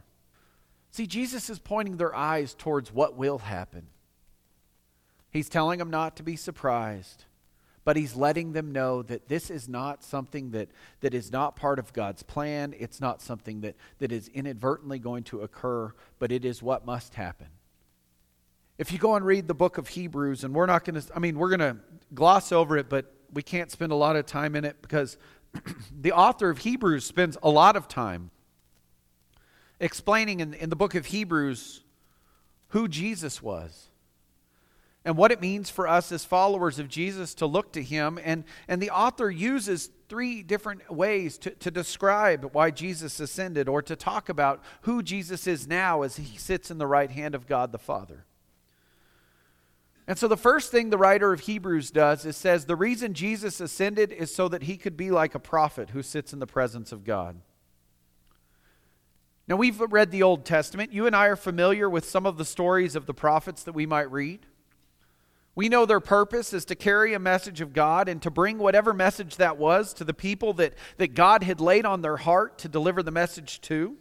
See, 0.92 1.08
Jesus 1.08 1.50
is 1.50 1.58
pointing 1.58 1.96
their 1.96 2.14
eyes 2.14 2.54
towards 2.54 2.94
what 2.94 3.16
will 3.16 3.38
happen. 3.38 3.88
He's 5.30 5.48
telling 5.48 5.80
them 5.80 5.90
not 5.90 6.18
to 6.18 6.24
be 6.24 6.36
surprised, 6.36 7.24
but 7.86 7.96
he's 7.96 8.18
letting 8.18 8.52
them 8.52 8.74
know 8.74 9.02
that 9.04 9.30
this 9.30 9.50
is 9.50 9.70
not 9.70 10.04
something 10.04 10.52
that, 10.52 10.68
that 11.00 11.14
is 11.14 11.32
not 11.32 11.56
part 11.56 11.80
of 11.80 11.94
God's 11.94 12.24
plan. 12.24 12.76
It's 12.78 13.00
not 13.00 13.22
something 13.22 13.62
that, 13.62 13.78
that 14.00 14.12
is 14.12 14.28
inadvertently 14.28 15.00
going 15.00 15.24
to 15.26 15.44
occur, 15.44 15.94
but 16.20 16.34
it 16.34 16.44
is 16.44 16.62
what 16.62 16.86
must 16.86 17.14
happen. 17.14 17.48
If 18.82 18.92
you 18.92 18.98
go 18.98 19.14
and 19.16 19.24
read 19.24 19.48
the 19.48 19.54
book 19.54 19.78
of 19.78 19.90
Hebrews, 19.90 20.44
and 20.44 20.56
we're 20.56 20.66
not 20.66 20.86
going 20.86 21.00
to, 21.00 21.16
I 21.16 21.20
mean, 21.20 21.38
we're 21.38 21.56
going 21.56 21.60
to 21.60 21.78
gloss 22.16 22.52
over 22.52 22.78
it, 22.78 22.90
but 22.90 23.14
we 23.32 23.44
can't 23.44 23.70
spend 23.70 23.92
a 23.92 23.96
lot 23.96 24.16
of 24.16 24.26
time 24.26 24.56
in 24.56 24.66
it 24.66 24.82
because 24.82 25.20
the 26.02 26.14
author 26.14 26.50
of 26.50 26.58
Hebrews 26.58 27.06
spends 27.06 27.38
a 27.44 27.50
lot 27.52 27.76
of 27.76 27.88
time 27.88 28.32
explaining 29.80 30.40
in, 30.40 30.56
in 30.56 30.72
the 30.72 30.76
book 30.76 30.96
of 30.96 31.06
Hebrews 31.06 31.84
who 32.70 32.88
Jesus 32.88 33.40
was 33.40 33.90
and 35.06 35.16
what 35.16 35.32
it 35.32 35.42
means 35.42 35.70
for 35.70 35.88
us 35.88 36.12
as 36.12 36.26
followers 36.26 36.80
of 36.80 36.88
Jesus 36.88 37.36
to 37.36 37.46
look 37.46 37.74
to 37.74 37.84
him. 37.84 38.18
And, 38.24 38.46
and 38.68 38.82
the 38.82 38.90
author 38.90 39.30
uses 39.30 39.92
three 40.10 40.42
different 40.42 40.92
ways 40.92 41.38
to, 41.38 41.52
to 41.52 41.70
describe 41.70 42.50
why 42.54 42.72
Jesus 42.72 43.20
ascended 43.20 43.70
or 43.70 43.84
to 43.84 43.96
talk 43.96 44.28
about 44.28 44.64
who 44.82 45.04
Jesus 45.04 45.46
is 45.46 45.68
now 45.68 46.02
as 46.02 46.16
he 46.16 46.36
sits 46.36 46.72
in 46.72 46.80
the 46.80 46.88
right 46.88 47.12
hand 47.12 47.36
of 47.36 47.46
God 47.46 47.72
the 47.72 47.78
Father. 47.78 48.26
And 50.12 50.20
so 50.20 50.28
the 50.28 50.36
first 50.36 50.72
thing 50.72 50.90
the 50.90 50.98
writer 50.98 51.32
of 51.32 51.40
Hebrews 51.40 51.90
does 51.90 52.26
is 52.26 52.36
says 52.36 52.66
the 52.66 52.76
reason 52.76 53.14
Jesus 53.14 53.62
ascended 53.62 54.12
is 54.12 54.36
so 54.36 54.50
that 54.50 54.64
he 54.64 54.76
could 54.76 54.98
be 54.98 55.10
like 55.10 55.36
a 55.36 55.40
prophet 55.40 55.92
who 55.92 56.04
sits 56.04 56.34
in 56.34 56.40
the 56.40 56.46
presence 56.46 56.92
of 56.92 57.06
God. 57.06 57.40
Now 59.48 59.56
we've 59.56 59.80
read 59.80 60.12
the 60.12 60.24
Old 60.24 60.44
Testament. 60.44 60.92
You 60.92 61.08
and 61.08 61.16
I 61.16 61.28
are 61.28 61.38
familiar 61.38 61.90
with 61.90 62.04
some 62.04 62.26
of 62.26 62.38
the 62.38 62.44
stories 62.44 62.98
of 62.98 63.06
the 63.06 63.14
prophets 63.14 63.64
that 63.64 63.72
we 63.72 63.86
might 63.86 64.12
read. 64.12 64.48
We 65.56 65.70
know 65.70 65.86
their 65.86 66.02
purpose 66.02 66.52
is 66.52 66.66
to 66.66 66.76
carry 66.76 67.14
a 67.14 67.18
message 67.18 67.62
of 67.62 67.72
God 67.72 68.10
and 68.10 68.22
to 68.22 68.30
bring 68.30 68.58
whatever 68.58 68.92
message 68.92 69.38
that 69.38 69.56
was 69.56 69.94
to 69.94 70.04
the 70.04 70.14
people 70.14 70.52
that, 70.56 70.74
that 70.98 71.14
God 71.14 71.42
had 71.42 71.62
laid 71.62 71.86
on 71.86 72.02
their 72.02 72.18
heart 72.18 72.58
to 72.58 72.68
deliver 72.68 73.02
the 73.02 73.12
message 73.12 73.62
to 73.62 73.96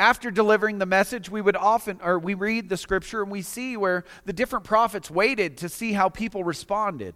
after 0.00 0.30
delivering 0.30 0.78
the 0.78 0.86
message, 0.86 1.28
we 1.28 1.42
would 1.42 1.56
often, 1.56 2.00
or 2.02 2.18
we 2.18 2.32
read 2.32 2.70
the 2.70 2.78
scripture 2.78 3.22
and 3.22 3.30
we 3.30 3.42
see 3.42 3.76
where 3.76 4.04
the 4.24 4.32
different 4.32 4.64
prophets 4.64 5.10
waited 5.10 5.58
to 5.58 5.68
see 5.68 5.92
how 5.92 6.08
people 6.08 6.42
responded. 6.42 7.14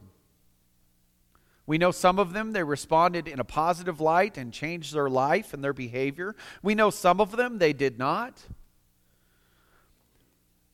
We 1.66 1.78
know 1.78 1.90
some 1.90 2.18
of 2.18 2.34
them, 2.34 2.52
they 2.52 2.62
responded 2.62 3.26
in 3.26 3.40
a 3.40 3.44
positive 3.44 4.02
light 4.02 4.36
and 4.36 4.52
changed 4.52 4.92
their 4.92 5.08
life 5.08 5.54
and 5.54 5.64
their 5.64 5.72
behavior. 5.72 6.36
We 6.62 6.74
know 6.74 6.90
some 6.90 7.22
of 7.22 7.32
them, 7.32 7.58
they 7.58 7.72
did 7.72 7.98
not. 7.98 8.42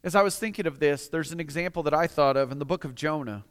As 0.03 0.17
I 0.17 0.23
was 0.23 0.37
thinking 0.37 0.67
of 0.67 0.81
this, 0.81 1.07
there's 1.07 1.31
an 1.31 1.39
example 1.39 1.85
that 1.85 1.95
I 1.95 2.09
thought 2.09 2.37
of 2.37 2.51
in 2.51 2.59
the 2.59 2.65
book 2.65 2.85
of 2.85 2.97
Jonah. 2.97 3.45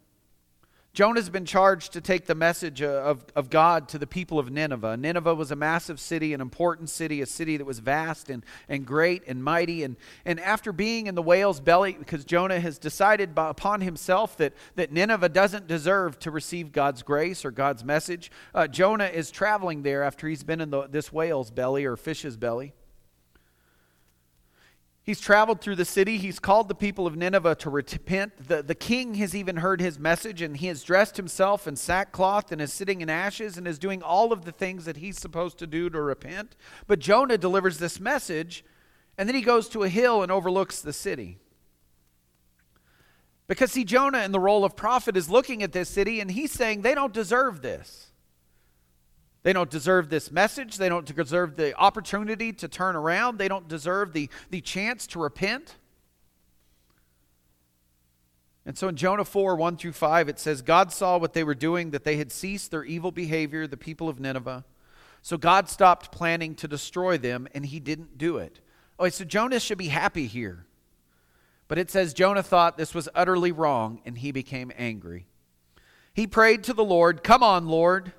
Jonah's 1.00 1.30
been 1.30 1.46
charged 1.46 1.94
to 1.94 2.02
take 2.02 2.26
the 2.26 2.36
message 2.36 2.82
of, 2.82 3.24
of 3.34 3.50
God 3.50 3.88
to 3.88 3.98
the 3.98 4.06
people 4.06 4.38
of 4.38 4.52
Nineveh. 4.52 4.98
Nineveh 4.98 5.34
was 5.34 5.50
a 5.50 5.56
massive 5.56 5.98
city, 5.98 6.34
an 6.34 6.42
important 6.42 6.90
city, 6.90 7.22
a 7.22 7.26
city 7.26 7.56
that 7.56 7.64
was 7.64 7.80
vast 7.80 8.30
and, 8.30 8.44
and 8.68 8.86
great 8.86 9.24
and 9.26 9.42
mighty. 9.42 9.84
And, 9.86 9.96
and 10.26 10.42
after 10.42 10.74
being 10.74 11.08
in 11.08 11.16
the 11.16 11.22
whale's 11.22 11.62
belly, 11.62 11.94
because 11.94 12.26
Jonah 12.26 12.60
has 12.60 12.78
decided 12.78 13.34
by, 13.34 13.50
upon 13.50 13.80
himself 13.80 14.36
that, 14.40 14.52
that 14.76 14.92
Nineveh 14.92 15.30
doesn't 15.30 15.68
deserve 15.68 16.20
to 16.20 16.32
receive 16.32 16.74
God's 16.74 17.02
grace 17.02 17.46
or 17.46 17.52
God's 17.52 17.86
message, 17.86 18.30
uh, 18.54 18.68
Jonah 18.68 19.06
is 19.06 19.32
traveling 19.32 19.84
there 19.84 20.04
after 20.04 20.28
he's 20.28 20.44
been 20.44 20.60
in 20.60 20.70
the, 20.70 20.86
this 20.88 21.14
whale's 21.14 21.50
belly 21.50 21.86
or 21.86 21.96
fish's 21.96 22.36
belly. 22.36 22.74
He's 25.10 25.20
traveled 25.20 25.60
through 25.60 25.78
the 25.78 25.86
city. 25.86 26.20
He's 26.20 26.38
called 26.38 26.68
the 26.68 26.76
people 26.76 27.08
of 27.08 27.16
Nineveh 27.16 27.56
to 27.56 27.72
repent. 27.72 28.48
The, 28.48 28.62
the 28.62 28.76
king 28.76 29.16
has 29.16 29.36
even 29.36 29.56
heard 29.56 29.82
his 29.82 29.98
message, 29.98 30.40
and 30.40 30.56
he 30.56 30.68
has 30.68 30.84
dressed 30.84 31.18
himself 31.18 31.68
in 31.68 31.78
sackcloth 31.78 32.52
and 32.52 32.62
is 32.62 32.72
sitting 32.72 33.02
in 33.02 33.10
ashes 33.10 33.58
and 33.58 33.68
is 33.68 33.80
doing 33.80 34.04
all 34.04 34.32
of 34.32 34.46
the 34.46 34.52
things 34.52 34.86
that 34.86 34.98
he's 34.98 35.18
supposed 35.18 35.58
to 35.58 35.66
do 35.66 35.90
to 35.90 36.00
repent. 36.00 36.56
But 36.86 37.00
Jonah 37.00 37.40
delivers 37.40 37.80
this 37.80 38.00
message, 38.00 38.64
and 39.18 39.28
then 39.28 39.36
he 39.36 39.42
goes 39.42 39.68
to 39.70 39.82
a 39.82 39.90
hill 39.90 40.22
and 40.22 40.32
overlooks 40.32 40.80
the 40.80 40.94
city. 40.94 41.40
Because, 43.48 43.72
see, 43.72 43.86
Jonah, 43.86 44.22
in 44.22 44.32
the 44.32 44.40
role 44.40 44.64
of 44.64 44.76
prophet, 44.76 45.18
is 45.18 45.28
looking 45.28 45.64
at 45.64 45.72
this 45.72 45.90
city 45.90 46.20
and 46.20 46.30
he's 46.30 46.52
saying 46.52 46.84
they 46.84 46.94
don't 46.94 47.16
deserve 47.16 47.64
this. 47.64 48.09
They 49.44 49.54
don't 49.54 49.70
deserve 49.70 50.10
this 50.10 50.32
message. 50.32 50.78
They 50.78 50.90
don't 50.90 51.06
deserve 51.06 51.56
the 51.56 51.76
opportunity 51.78 52.52
to 52.54 52.68
turn 52.68 52.96
around. 52.96 53.38
They 53.38 53.48
don't 53.48 53.68
deserve 53.68 54.14
the, 54.14 54.30
the 54.50 54.62
chance 54.62 55.08
to 55.08 55.20
repent. 55.20 55.78
And 58.66 58.78
so 58.78 58.90
in 58.90 58.98
Jonah 58.98 59.26
4 59.26 59.56
1 59.56 59.78
through 59.78 59.94
5, 59.94 60.30
it 60.30 60.40
says, 60.40 60.62
God 60.62 60.92
saw 60.92 61.18
what 61.18 61.34
they 61.34 61.44
were 61.44 61.56
doing, 61.56 61.92
that 61.92 62.04
they 62.04 62.18
had 62.18 62.32
ceased 62.32 62.72
their 62.72 62.84
evil 62.84 63.12
behavior, 63.12 63.66
the 63.66 63.78
people 63.78 64.10
of 64.10 64.20
Nineveh. 64.20 64.66
So 65.22 65.38
God 65.38 65.70
stopped 65.70 66.12
planning 66.12 66.56
to 66.56 66.68
destroy 66.68 67.18
them, 67.18 67.48
and 67.54 67.66
he 67.66 67.80
didn't 67.80 68.18
do 68.18 68.38
it. 68.38 68.60
Oh, 69.00 69.10
so 69.10 69.24
Jonah 69.24 69.60
should 69.60 69.78
be 69.78 69.88
happy 69.88 70.28
here. 70.28 70.66
But 71.68 71.78
it 71.78 71.90
says 71.90 72.14
Jonah 72.14 72.44
thought 72.44 72.78
this 72.78 72.94
was 72.94 73.08
utterly 73.16 73.52
wrong, 73.52 74.02
and 74.06 74.18
he 74.18 74.32
became 74.32 74.72
angry. 74.78 75.28
He 76.14 76.28
prayed 76.28 76.64
to 76.66 76.74
the 76.74 76.84
Lord, 76.84 77.24
Come 77.24 77.42
on, 77.44 77.68
Lord. 77.68 78.12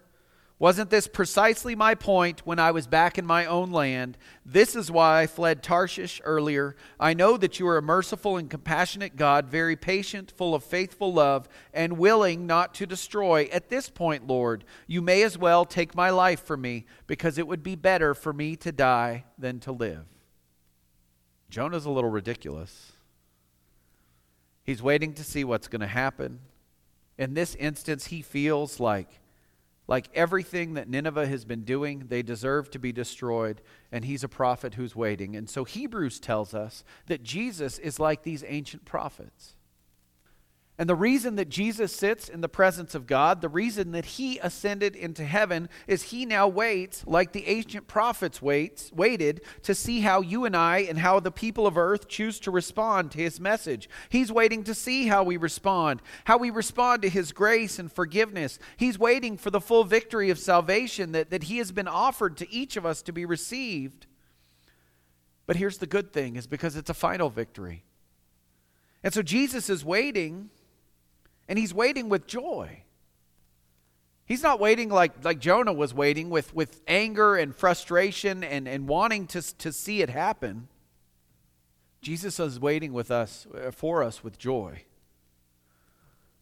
Wasn't 0.60 0.90
this 0.90 1.08
precisely 1.08 1.74
my 1.74 1.94
point 1.94 2.46
when 2.46 2.58
I 2.58 2.70
was 2.70 2.86
back 2.86 3.16
in 3.16 3.24
my 3.24 3.46
own 3.46 3.70
land? 3.70 4.18
This 4.44 4.76
is 4.76 4.90
why 4.90 5.22
I 5.22 5.26
fled 5.26 5.62
Tarshish 5.62 6.20
earlier. 6.22 6.76
I 7.00 7.14
know 7.14 7.38
that 7.38 7.58
you 7.58 7.66
are 7.66 7.78
a 7.78 7.82
merciful 7.82 8.36
and 8.36 8.50
compassionate 8.50 9.16
God, 9.16 9.48
very 9.48 9.74
patient, 9.74 10.34
full 10.36 10.54
of 10.54 10.62
faithful 10.62 11.14
love, 11.14 11.48
and 11.72 11.96
willing 11.96 12.46
not 12.46 12.74
to 12.74 12.84
destroy. 12.84 13.48
At 13.50 13.70
this 13.70 13.88
point, 13.88 14.26
Lord, 14.26 14.66
you 14.86 15.00
may 15.00 15.22
as 15.22 15.38
well 15.38 15.64
take 15.64 15.94
my 15.94 16.10
life 16.10 16.44
from 16.44 16.60
me, 16.60 16.84
because 17.06 17.38
it 17.38 17.48
would 17.48 17.62
be 17.62 17.74
better 17.74 18.12
for 18.12 18.34
me 18.34 18.54
to 18.56 18.70
die 18.70 19.24
than 19.38 19.60
to 19.60 19.72
live. 19.72 20.04
Jonah's 21.48 21.86
a 21.86 21.90
little 21.90 22.10
ridiculous. 22.10 22.92
He's 24.62 24.82
waiting 24.82 25.14
to 25.14 25.24
see 25.24 25.42
what's 25.42 25.68
going 25.68 25.80
to 25.80 25.86
happen. 25.86 26.40
In 27.16 27.32
this 27.32 27.54
instance, 27.54 28.08
he 28.08 28.20
feels 28.20 28.78
like 28.78 29.19
like 29.90 30.08
everything 30.14 30.74
that 30.74 30.88
Nineveh 30.88 31.26
has 31.26 31.44
been 31.44 31.64
doing, 31.64 32.04
they 32.08 32.22
deserve 32.22 32.70
to 32.70 32.78
be 32.78 32.92
destroyed, 32.92 33.60
and 33.90 34.04
he's 34.04 34.22
a 34.22 34.28
prophet 34.28 34.74
who's 34.74 34.94
waiting. 34.94 35.34
And 35.34 35.50
so 35.50 35.64
Hebrews 35.64 36.20
tells 36.20 36.54
us 36.54 36.84
that 37.06 37.24
Jesus 37.24 37.76
is 37.76 37.98
like 37.98 38.22
these 38.22 38.44
ancient 38.46 38.84
prophets. 38.84 39.56
And 40.80 40.88
the 40.88 40.94
reason 40.94 41.36
that 41.36 41.50
Jesus 41.50 41.94
sits 41.94 42.26
in 42.26 42.40
the 42.40 42.48
presence 42.48 42.94
of 42.94 43.06
God, 43.06 43.42
the 43.42 43.50
reason 43.50 43.92
that 43.92 44.06
he 44.06 44.38
ascended 44.38 44.96
into 44.96 45.26
heaven, 45.26 45.68
is 45.86 46.04
he 46.04 46.24
now 46.24 46.48
waits, 46.48 47.04
like 47.06 47.32
the 47.32 47.46
ancient 47.48 47.86
prophets 47.86 48.40
waits, 48.40 48.90
waited, 48.90 49.42
to 49.64 49.74
see 49.74 50.00
how 50.00 50.22
you 50.22 50.46
and 50.46 50.56
I 50.56 50.78
and 50.78 50.98
how 50.98 51.20
the 51.20 51.30
people 51.30 51.66
of 51.66 51.76
earth 51.76 52.08
choose 52.08 52.40
to 52.40 52.50
respond 52.50 53.10
to 53.10 53.18
his 53.18 53.38
message. 53.38 53.90
He's 54.08 54.32
waiting 54.32 54.64
to 54.64 54.74
see 54.74 55.06
how 55.06 55.22
we 55.22 55.36
respond, 55.36 56.00
how 56.24 56.38
we 56.38 56.48
respond 56.48 57.02
to 57.02 57.10
his 57.10 57.32
grace 57.32 57.78
and 57.78 57.92
forgiveness. 57.92 58.58
He's 58.78 58.98
waiting 58.98 59.36
for 59.36 59.50
the 59.50 59.60
full 59.60 59.84
victory 59.84 60.30
of 60.30 60.38
salvation 60.38 61.12
that, 61.12 61.28
that 61.28 61.42
he 61.42 61.58
has 61.58 61.72
been 61.72 61.88
offered 61.88 62.38
to 62.38 62.50
each 62.50 62.78
of 62.78 62.86
us 62.86 63.02
to 63.02 63.12
be 63.12 63.26
received. 63.26 64.06
But 65.46 65.56
here's 65.56 65.76
the 65.76 65.86
good 65.86 66.10
thing 66.14 66.36
is 66.36 66.46
because 66.46 66.74
it's 66.74 66.88
a 66.88 66.94
final 66.94 67.28
victory. 67.28 67.84
And 69.02 69.12
so 69.12 69.20
Jesus 69.20 69.68
is 69.68 69.84
waiting 69.84 70.48
and 71.50 71.58
he's 71.58 71.74
waiting 71.74 72.08
with 72.08 72.28
joy. 72.28 72.84
He's 74.24 74.44
not 74.44 74.60
waiting 74.60 74.88
like, 74.88 75.24
like 75.24 75.40
Jonah 75.40 75.72
was 75.72 75.92
waiting 75.92 76.30
with, 76.30 76.54
with 76.54 76.80
anger 76.86 77.34
and 77.34 77.52
frustration 77.52 78.44
and, 78.44 78.68
and 78.68 78.86
wanting 78.86 79.26
to, 79.26 79.42
to 79.58 79.72
see 79.72 80.00
it 80.00 80.10
happen. 80.10 80.68
Jesus 82.00 82.38
is 82.38 82.60
waiting 82.60 82.92
with 82.92 83.10
us 83.10 83.48
uh, 83.52 83.72
for 83.72 84.04
us 84.04 84.22
with 84.22 84.38
joy 84.38 84.84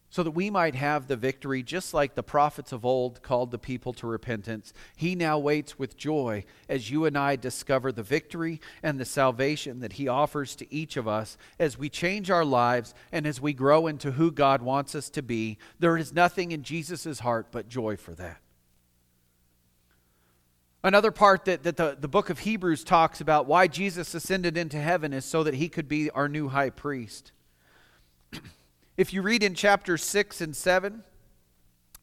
so 0.09 0.23
that 0.23 0.31
we 0.31 0.49
might 0.49 0.75
have 0.75 1.07
the 1.07 1.15
victory, 1.15 1.61
just 1.61 1.93
like 1.93 2.15
the 2.15 2.23
prophets 2.23 2.71
of 2.71 2.85
old 2.85 3.21
called 3.21 3.51
the 3.51 3.59
people 3.59 3.93
to 3.93 4.07
repentance. 4.07 4.73
He 4.95 5.15
now 5.15 5.37
waits 5.37 5.77
with 5.77 5.97
joy 5.97 6.45
as 6.67 6.89
you 6.89 7.05
and 7.05 7.17
I 7.17 7.35
discover 7.35 7.91
the 7.91 8.03
victory 8.03 8.59
and 8.81 8.99
the 8.99 9.05
salvation 9.05 9.79
that 9.81 9.93
He 9.93 10.07
offers 10.07 10.55
to 10.57 10.73
each 10.73 10.97
of 10.97 11.07
us 11.07 11.37
as 11.59 11.77
we 11.77 11.89
change 11.89 12.31
our 12.31 12.45
lives 12.45 12.93
and 13.11 13.27
as 13.27 13.39
we 13.39 13.53
grow 13.53 13.87
into 13.87 14.11
who 14.11 14.31
God 14.31 14.61
wants 14.61 14.95
us 14.95 15.09
to 15.11 15.21
be. 15.21 15.57
There 15.77 15.97
is 15.97 16.13
nothing 16.13 16.51
in 16.51 16.63
Jesus' 16.63 17.19
heart 17.19 17.47
but 17.51 17.69
joy 17.69 17.95
for 17.95 18.15
that. 18.15 18.41
Another 20.81 21.11
part 21.11 21.45
that, 21.45 21.63
that 21.63 21.75
the, 21.75 21.97
the 21.99 22.07
book 22.07 22.29
of 22.29 22.39
Hebrews 22.39 22.85
talks 22.85 23.19
about 23.19 23.47
why 23.47 23.67
Jesus 23.67 24.13
ascended 24.13 24.57
into 24.57 24.77
heaven 24.77 25.11
is 25.11 25.25
so 25.25 25.43
that 25.43 25.55
He 25.55 25.67
could 25.67 25.89
be 25.89 26.09
our 26.11 26.29
new 26.29 26.47
high 26.47 26.69
priest. 26.69 27.33
If 28.99 29.13
you 29.13 29.21
read 29.21 29.43
in 29.43 29.55
chapters 29.55 30.03
6 30.03 30.41
and 30.41 30.53
7, 30.53 31.05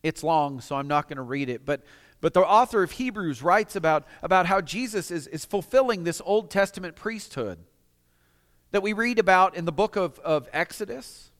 it's 0.02 0.24
long, 0.24 0.62
so 0.62 0.76
I'm 0.76 0.88
not 0.88 1.10
going 1.10 1.18
to 1.18 1.22
read 1.22 1.50
it. 1.50 1.66
But, 1.66 1.82
but 2.22 2.32
the 2.32 2.40
author 2.40 2.82
of 2.82 2.92
Hebrews 2.92 3.42
writes 3.42 3.76
about, 3.76 4.06
about 4.22 4.46
how 4.46 4.62
Jesus 4.62 5.10
is, 5.10 5.26
is 5.26 5.44
fulfilling 5.44 6.04
this 6.04 6.22
Old 6.24 6.50
Testament 6.50 6.96
priesthood 6.96 7.58
that 8.70 8.82
we 8.82 8.94
read 8.94 9.18
about 9.18 9.56
in 9.56 9.66
the 9.66 9.72
book 9.72 9.96
of, 9.96 10.18
of 10.20 10.48
Exodus, 10.54 11.32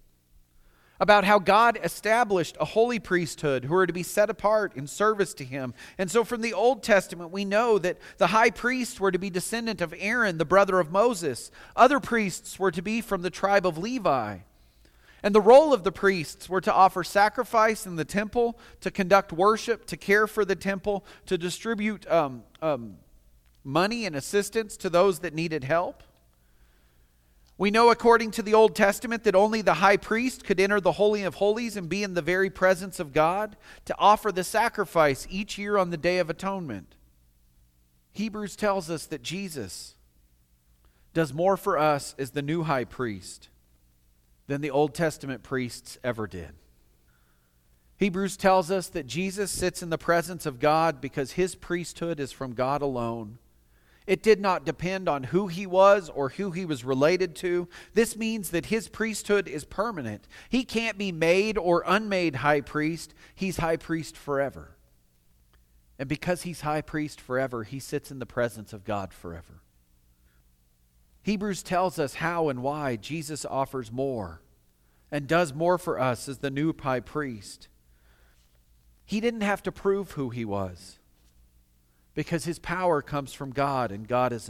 about 1.00 1.24
how 1.24 1.38
God 1.38 1.78
established 1.82 2.58
a 2.60 2.66
holy 2.66 2.98
priesthood 2.98 3.64
who 3.64 3.76
are 3.76 3.86
to 3.86 3.94
be 3.94 4.02
set 4.02 4.28
apart 4.28 4.76
in 4.76 4.86
service 4.86 5.32
to 5.32 5.44
him. 5.44 5.72
And 5.96 6.10
so 6.10 6.22
from 6.22 6.42
the 6.42 6.52
Old 6.52 6.82
Testament, 6.82 7.30
we 7.30 7.46
know 7.46 7.78
that 7.78 7.96
the 8.18 8.26
high 8.26 8.50
priests 8.50 9.00
were 9.00 9.10
to 9.10 9.18
be 9.18 9.30
descendant 9.30 9.80
of 9.80 9.94
Aaron, 9.96 10.36
the 10.36 10.44
brother 10.44 10.78
of 10.78 10.92
Moses. 10.92 11.50
Other 11.74 11.98
priests 11.98 12.58
were 12.58 12.72
to 12.72 12.82
be 12.82 13.00
from 13.00 13.22
the 13.22 13.30
tribe 13.30 13.64
of 13.64 13.78
Levi. 13.78 14.40
And 15.26 15.34
the 15.34 15.40
role 15.40 15.74
of 15.74 15.82
the 15.82 15.90
priests 15.90 16.48
were 16.48 16.60
to 16.60 16.72
offer 16.72 17.02
sacrifice 17.02 17.84
in 17.84 17.96
the 17.96 18.04
temple, 18.04 18.56
to 18.80 18.92
conduct 18.92 19.32
worship, 19.32 19.84
to 19.86 19.96
care 19.96 20.28
for 20.28 20.44
the 20.44 20.54
temple, 20.54 21.04
to 21.26 21.36
distribute 21.36 22.08
um, 22.08 22.44
um, 22.62 22.98
money 23.64 24.06
and 24.06 24.14
assistance 24.14 24.76
to 24.76 24.88
those 24.88 25.18
that 25.18 25.34
needed 25.34 25.64
help. 25.64 26.04
We 27.58 27.72
know, 27.72 27.90
according 27.90 28.30
to 28.32 28.42
the 28.42 28.54
Old 28.54 28.76
Testament, 28.76 29.24
that 29.24 29.34
only 29.34 29.62
the 29.62 29.74
high 29.74 29.96
priest 29.96 30.44
could 30.44 30.60
enter 30.60 30.80
the 30.80 30.92
Holy 30.92 31.24
of 31.24 31.34
Holies 31.34 31.76
and 31.76 31.88
be 31.88 32.04
in 32.04 32.14
the 32.14 32.22
very 32.22 32.48
presence 32.48 33.00
of 33.00 33.12
God 33.12 33.56
to 33.86 33.96
offer 33.98 34.30
the 34.30 34.44
sacrifice 34.44 35.26
each 35.28 35.58
year 35.58 35.76
on 35.76 35.90
the 35.90 35.96
Day 35.96 36.18
of 36.18 36.30
Atonement. 36.30 36.94
Hebrews 38.12 38.54
tells 38.54 38.88
us 38.88 39.06
that 39.06 39.24
Jesus 39.24 39.96
does 41.14 41.34
more 41.34 41.56
for 41.56 41.76
us 41.76 42.14
as 42.16 42.30
the 42.30 42.42
new 42.42 42.62
high 42.62 42.84
priest 42.84 43.48
than 44.46 44.60
the 44.60 44.70
Old 44.70 44.94
Testament 44.94 45.42
priests 45.42 45.98
ever 46.04 46.26
did. 46.26 46.52
Hebrews 47.98 48.36
tells 48.36 48.70
us 48.70 48.88
that 48.88 49.06
Jesus 49.06 49.50
sits 49.50 49.82
in 49.82 49.90
the 49.90 49.98
presence 49.98 50.44
of 50.44 50.60
God 50.60 51.00
because 51.00 51.32
his 51.32 51.54
priesthood 51.54 52.20
is 52.20 52.30
from 52.30 52.52
God 52.52 52.82
alone. 52.82 53.38
It 54.06 54.22
did 54.22 54.40
not 54.40 54.64
depend 54.64 55.08
on 55.08 55.24
who 55.24 55.48
he 55.48 55.66
was 55.66 56.08
or 56.10 56.28
who 56.28 56.52
he 56.52 56.64
was 56.64 56.84
related 56.84 57.34
to. 57.36 57.68
This 57.94 58.16
means 58.16 58.50
that 58.50 58.66
his 58.66 58.88
priesthood 58.88 59.48
is 59.48 59.64
permanent. 59.64 60.28
He 60.48 60.64
can't 60.64 60.96
be 60.96 61.10
made 61.10 61.58
or 61.58 61.82
unmade 61.86 62.36
high 62.36 62.60
priest, 62.60 63.14
he's 63.34 63.56
high 63.56 63.76
priest 63.76 64.16
forever. 64.16 64.76
And 65.98 66.08
because 66.08 66.42
he's 66.42 66.60
high 66.60 66.82
priest 66.82 67.20
forever, 67.20 67.64
he 67.64 67.80
sits 67.80 68.10
in 68.10 68.18
the 68.18 68.26
presence 68.26 68.72
of 68.72 68.84
God 68.84 69.12
forever. 69.12 69.62
Hebrews 71.26 71.64
tells 71.64 71.98
us 71.98 72.14
how 72.14 72.48
and 72.48 72.62
why 72.62 72.94
Jesus 72.94 73.44
offers 73.44 73.90
more 73.90 74.42
and 75.10 75.26
does 75.26 75.52
more 75.52 75.76
for 75.76 75.98
us 75.98 76.28
as 76.28 76.38
the 76.38 76.52
new 76.52 76.72
high 76.80 77.00
priest. 77.00 77.66
He 79.04 79.18
didn't 79.18 79.40
have 79.40 79.60
to 79.64 79.72
prove 79.72 80.12
who 80.12 80.30
he 80.30 80.44
was 80.44 81.00
because 82.14 82.44
his 82.44 82.60
power 82.60 83.02
comes 83.02 83.32
from 83.32 83.50
God 83.50 83.90
and 83.90 84.06
God 84.06 84.32
is 84.32 84.48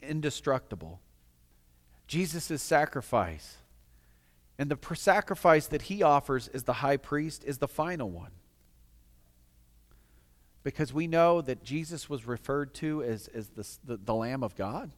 indestructible. 0.00 1.00
Jesus' 2.06 2.62
sacrifice. 2.62 3.56
And 4.56 4.70
the 4.70 4.78
sacrifice 4.94 5.66
that 5.66 5.82
he 5.82 6.04
offers 6.04 6.46
as 6.46 6.62
the 6.62 6.74
high 6.74 6.96
priest 6.96 7.42
is 7.44 7.58
the 7.58 7.66
final 7.66 8.08
one. 8.08 8.30
Because 10.62 10.92
we 10.92 11.08
know 11.08 11.40
that 11.40 11.64
Jesus 11.64 12.08
was 12.08 12.24
referred 12.24 12.72
to 12.74 13.02
as, 13.02 13.26
as 13.34 13.48
the, 13.48 13.66
the, 13.84 13.96
the 13.96 14.14
Lamb 14.14 14.44
of 14.44 14.54
God 14.54 14.92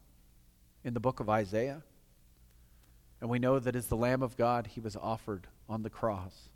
in 0.85 0.95
the 0.95 1.01
book 1.01 1.21
of 1.21 1.29
Isaiah. 1.29 1.83
And 3.21 3.29
we 3.29 3.39
know 3.39 3.59
that 3.59 3.77
as 3.77 3.87
the 3.87 3.97
Lamb 3.97 4.23
of 4.23 4.37
God, 4.37 4.69
he 4.69 4.81
was 4.81 4.97
offered 4.97 5.47
on 5.69 5.83
the 5.83 5.91
cross 5.91 6.49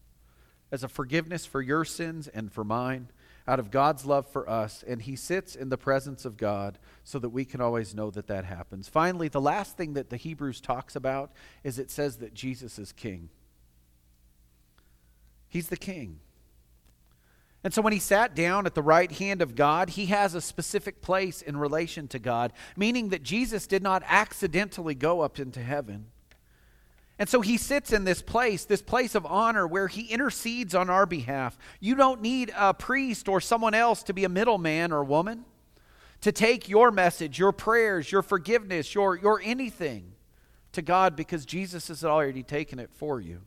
as 0.73 0.83
a 0.83 0.89
forgiveness 0.89 1.47
for 1.47 1.63
your 1.63 1.85
sins 1.85 2.27
and 2.27 2.53
for 2.53 2.65
mine 2.65 3.09
out 3.47 3.59
of 3.59 3.71
God's 3.71 4.07
love 4.07 4.27
for 4.27 4.49
us, 4.49 4.83
and 4.87 5.03
he 5.03 5.17
sits 5.17 5.55
in 5.55 5.69
the 5.69 5.77
presence 5.77 6.25
of 6.25 6.37
God 6.39 6.79
so 7.05 7.19
that 7.19 7.29
we 7.29 7.45
can 7.45 7.61
always 7.61 7.95
know 7.95 8.11
that 8.11 8.27
that 8.29 8.47
happens. 8.47 8.89
Finally, 8.89 9.29
the 9.29 9.41
last 9.41 9.77
thing 9.77 9.93
that 9.95 10.09
the 10.09 10.17
Hebrews 10.17 10.61
talks 10.61 10.97
about 10.97 11.31
is 11.63 11.79
it 11.79 11.91
says 11.91 12.17
that 12.17 12.33
Jesus 12.33 12.79
is 12.79 12.91
king. 12.93 13.29
He's 15.49 15.69
the 15.69 15.77
king. 15.77 16.21
And 17.65 17.73
so 17.73 17.81
when 17.81 17.95
he 17.95 17.99
sat 17.99 18.35
down 18.35 18.67
at 18.67 18.75
the 18.75 18.83
right 18.83 19.11
hand 19.11 19.41
of 19.41 19.57
God, 19.57 19.91
he 19.91 20.07
has 20.07 20.35
a 20.35 20.41
specific 20.43 21.01
place 21.01 21.41
in 21.41 21.57
relation 21.57 22.07
to 22.09 22.19
God, 22.19 22.53
meaning 22.77 23.09
that 23.09 23.23
Jesus 23.23 23.67
did 23.67 23.83
not 23.83 24.03
accidentally 24.07 24.95
go 24.95 25.23
up 25.23 25.41
into 25.41 25.61
heaven. 25.61 26.07
And 27.19 27.27
so 27.27 27.41
he 27.41 27.57
sits 27.57 27.93
in 27.93 28.05
this 28.05 28.21
place, 28.21 28.67
this 28.67 28.83
place 28.83 29.15
of 29.15 29.25
honor 29.25 29.67
where 29.67 29.89
he 29.89 30.03
intercedes 30.03 30.75
on 30.75 30.91
our 30.91 31.07
behalf. 31.07 31.57
You 31.81 31.95
don't 31.95 32.21
need 32.21 32.53
a 32.55 32.75
priest 32.75 33.29
or 33.29 33.41
someone 33.41 33.73
else 33.73 34.03
to 34.05 34.13
be 34.13 34.25
a 34.25 34.29
middleman 34.29 34.93
or 34.93 35.03
woman 35.03 35.47
to 36.21 36.33
take 36.33 36.69
your 36.69 36.91
message, 36.91 37.39
your 37.39 37.53
prayers, 37.53 38.11
your 38.11 38.23
forgiveness, 38.23 38.95
your, 38.95 39.17
your 39.17 39.41
anything 39.43 40.13
to 40.73 40.83
God 40.83 41.17
because 41.17 41.47
Jesus 41.47 41.89
has 41.89 42.05
already 42.05 42.43
taken 42.43 42.79
it 42.79 42.91
for 42.93 43.21
you. 43.21 43.41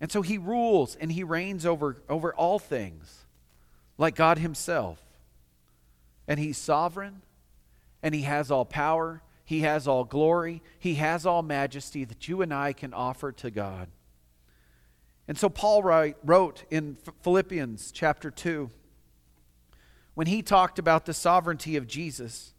And 0.00 0.12
so 0.12 0.22
he 0.22 0.38
rules 0.38 0.96
and 0.96 1.10
he 1.10 1.24
reigns 1.24 1.66
over, 1.66 1.96
over 2.08 2.32
all 2.34 2.58
things 2.58 3.24
like 3.96 4.14
God 4.14 4.38
himself. 4.38 4.98
And 6.26 6.38
he's 6.38 6.58
sovereign 6.58 7.22
and 8.02 8.14
he 8.14 8.22
has 8.22 8.50
all 8.50 8.64
power 8.64 9.22
he 9.48 9.60
has 9.60 9.88
all 9.88 10.04
glory. 10.04 10.60
He 10.78 10.96
has 10.96 11.24
all 11.24 11.40
majesty 11.40 12.04
that 12.04 12.28
you 12.28 12.42
and 12.42 12.52
I 12.52 12.74
can 12.74 12.92
offer 12.92 13.32
to 13.32 13.50
God. 13.50 13.88
And 15.26 15.38
so 15.38 15.48
Paul 15.48 15.82
write, 15.82 16.18
wrote 16.22 16.64
in 16.70 16.98
Philippians 17.22 17.90
chapter 17.90 18.30
2, 18.30 18.68
when 20.12 20.26
he 20.26 20.42
talked 20.42 20.78
about 20.78 21.06
the 21.06 21.14
sovereignty 21.14 21.76
of 21.76 21.86
Jesus, 21.86 22.52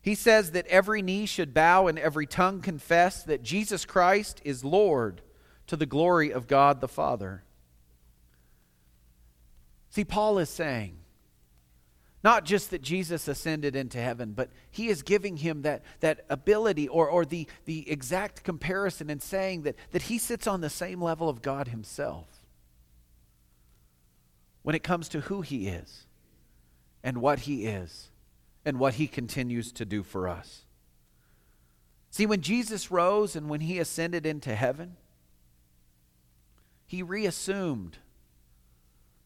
he 0.00 0.14
says 0.14 0.52
that 0.52 0.66
every 0.68 1.02
knee 1.02 1.26
should 1.26 1.52
bow 1.52 1.88
and 1.88 1.98
every 1.98 2.26
tongue 2.26 2.62
confess 2.62 3.22
that 3.24 3.42
Jesus 3.42 3.84
Christ 3.84 4.40
is 4.46 4.64
Lord 4.64 5.20
to 5.68 5.76
the 5.76 5.86
glory 5.86 6.32
of 6.32 6.46
God 6.46 6.80
the 6.80 6.88
Father. 6.88 7.44
See, 9.90 10.04
Paul 10.04 10.38
is 10.38 10.50
saying 10.50 10.98
not 12.24 12.44
just 12.44 12.70
that 12.70 12.82
Jesus 12.82 13.28
ascended 13.28 13.76
into 13.76 13.98
heaven, 13.98 14.32
but 14.32 14.50
he 14.70 14.88
is 14.88 15.02
giving 15.02 15.36
him 15.36 15.62
that, 15.62 15.82
that 16.00 16.24
ability 16.28 16.88
or, 16.88 17.08
or 17.08 17.24
the, 17.24 17.46
the 17.64 17.88
exact 17.88 18.42
comparison 18.42 19.08
and 19.08 19.22
saying 19.22 19.62
that, 19.62 19.76
that 19.92 20.02
he 20.02 20.18
sits 20.18 20.46
on 20.46 20.60
the 20.60 20.70
same 20.70 21.00
level 21.00 21.28
of 21.28 21.42
God 21.42 21.68
himself 21.68 22.26
when 24.62 24.74
it 24.74 24.82
comes 24.82 25.08
to 25.10 25.20
who 25.20 25.42
he 25.42 25.68
is 25.68 26.06
and 27.04 27.18
what 27.18 27.40
he 27.40 27.66
is 27.66 28.10
and 28.64 28.78
what 28.80 28.94
he 28.94 29.06
continues 29.06 29.70
to 29.72 29.84
do 29.84 30.02
for 30.02 30.28
us. 30.28 30.64
See, 32.10 32.26
when 32.26 32.40
Jesus 32.40 32.90
rose 32.90 33.36
and 33.36 33.48
when 33.48 33.60
he 33.60 33.78
ascended 33.78 34.26
into 34.26 34.54
heaven, 34.54 34.96
he 36.88 37.04
reassumed 37.04 37.98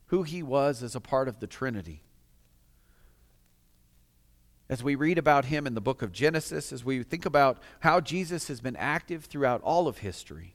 who 0.08 0.24
he 0.24 0.42
was 0.42 0.82
as 0.82 0.94
a 0.94 1.00
part 1.00 1.28
of 1.28 1.40
the 1.40 1.46
Trinity 1.46 2.02
as 4.72 4.82
we 4.82 4.94
read 4.94 5.18
about 5.18 5.44
him 5.44 5.66
in 5.66 5.74
the 5.74 5.82
book 5.82 6.00
of 6.00 6.12
Genesis, 6.12 6.72
as 6.72 6.82
we 6.82 7.02
think 7.02 7.26
about 7.26 7.58
how 7.80 8.00
Jesus 8.00 8.48
has 8.48 8.62
been 8.62 8.76
active 8.76 9.26
throughout 9.26 9.60
all 9.60 9.86
of 9.86 9.98
history. 9.98 10.54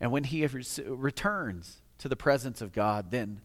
And 0.00 0.10
when 0.10 0.24
he 0.24 0.46
returns 0.46 1.82
to 1.98 2.08
the 2.08 2.16
presence 2.16 2.62
of 2.62 2.72
God, 2.72 3.10
then 3.10 3.42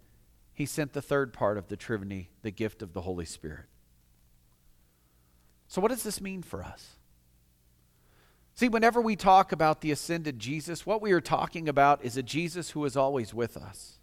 he 0.54 0.66
sent 0.66 0.94
the 0.94 1.02
third 1.02 1.34
part 1.34 1.58
of 1.58 1.68
the 1.68 1.76
Trinity, 1.76 2.30
the 2.42 2.52
gift 2.52 2.82
of 2.82 2.94
the 2.94 3.02
Holy 3.02 3.26
Spirit. 3.26 3.66
So, 5.68 5.82
what 5.82 5.92
does 5.92 6.04
this 6.04 6.22
mean 6.22 6.42
for 6.42 6.64
us? 6.64 6.96
See, 8.58 8.68
whenever 8.68 9.00
we 9.00 9.16
talk 9.16 9.54
about 9.54 9.80
the 9.80 9.92
ascended 9.92 10.38
Jesus, 10.38 10.86
what 10.86 11.02
we 11.02 11.14
are 11.14 11.22
talking 11.22 11.70
about 11.70 12.04
is 12.04 12.18
a 12.18 12.24
Jesus 12.24 12.72
who 12.72 12.84
is 12.84 12.98
always 12.98 13.34
with 13.34 13.56
us. 13.56 14.00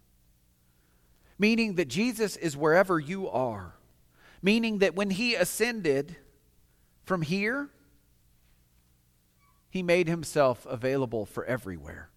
Meaning 1.37 1.75
that 1.75 1.89
Jesus 1.89 2.35
is 2.35 2.57
wherever 2.57 2.99
you 2.99 3.29
are 3.29 3.75
meaning 4.45 4.77
that 4.77 4.93
when 4.93 5.09
he 5.09 5.33
ascended 5.33 6.15
from 7.03 7.23
here, 7.23 7.67
he 9.71 9.81
made 9.81 10.07
himself 10.07 10.67
available 10.69 11.25
for 11.25 11.43
everywhere. 11.45 12.09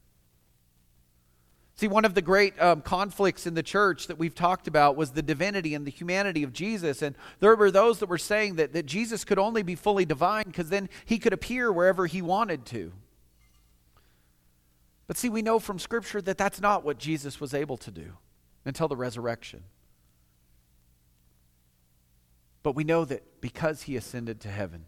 See, 1.79 1.87
one 1.87 2.05
of 2.05 2.15
the 2.15 2.23
great 2.23 2.61
um, 2.61 2.81
conflicts 2.81 3.47
in 3.47 3.55
the 3.55 3.63
church 3.63 4.09
that 4.09 4.19
we've 4.19 4.35
talked 4.35 4.67
about 4.67 4.97
was 4.97 5.13
the 5.13 5.23
divinity 5.23 5.75
and 5.75 5.87
the 5.87 5.93
humanity 5.93 6.43
of 6.43 6.53
Jesus. 6.53 7.03
And 7.03 7.15
there 7.39 7.55
were 7.55 7.71
those 7.71 8.01
that 8.01 8.09
were 8.09 8.19
saying 8.19 8.57
that, 8.57 8.73
that 8.73 8.85
Jesus 8.85 9.25
could 9.25 9.39
only 9.39 9.63
be 9.63 9.77
fully 9.77 10.05
divine 10.05 10.47
because 10.47 10.71
then 10.71 10.89
he 11.05 11.21
could 11.21 11.33
appear 11.33 11.71
wherever 11.71 12.07
he 12.07 12.21
wanted 12.21 12.67
to. 12.67 12.93
But 15.07 15.19
see, 15.19 15.29
we 15.29 15.41
know 15.41 15.61
from 15.61 15.79
Scripture 15.79 16.21
that 16.23 16.37
that's 16.37 16.61
not 16.61 16.85
what 16.85 16.99
Jesus 16.99 17.41
was 17.41 17.55
able 17.55 17.77
to 17.77 17.93
do 17.93 18.15
until 18.65 18.89
the 18.89 18.97
resurrection. 18.97 19.63
But 22.65 22.75
we 22.75 22.83
know 22.83 23.05
that 23.05 23.41
because 23.41 23.83
he 23.83 23.95
ascended 23.95 24.41
to 24.41 24.49
heaven, 24.49 24.87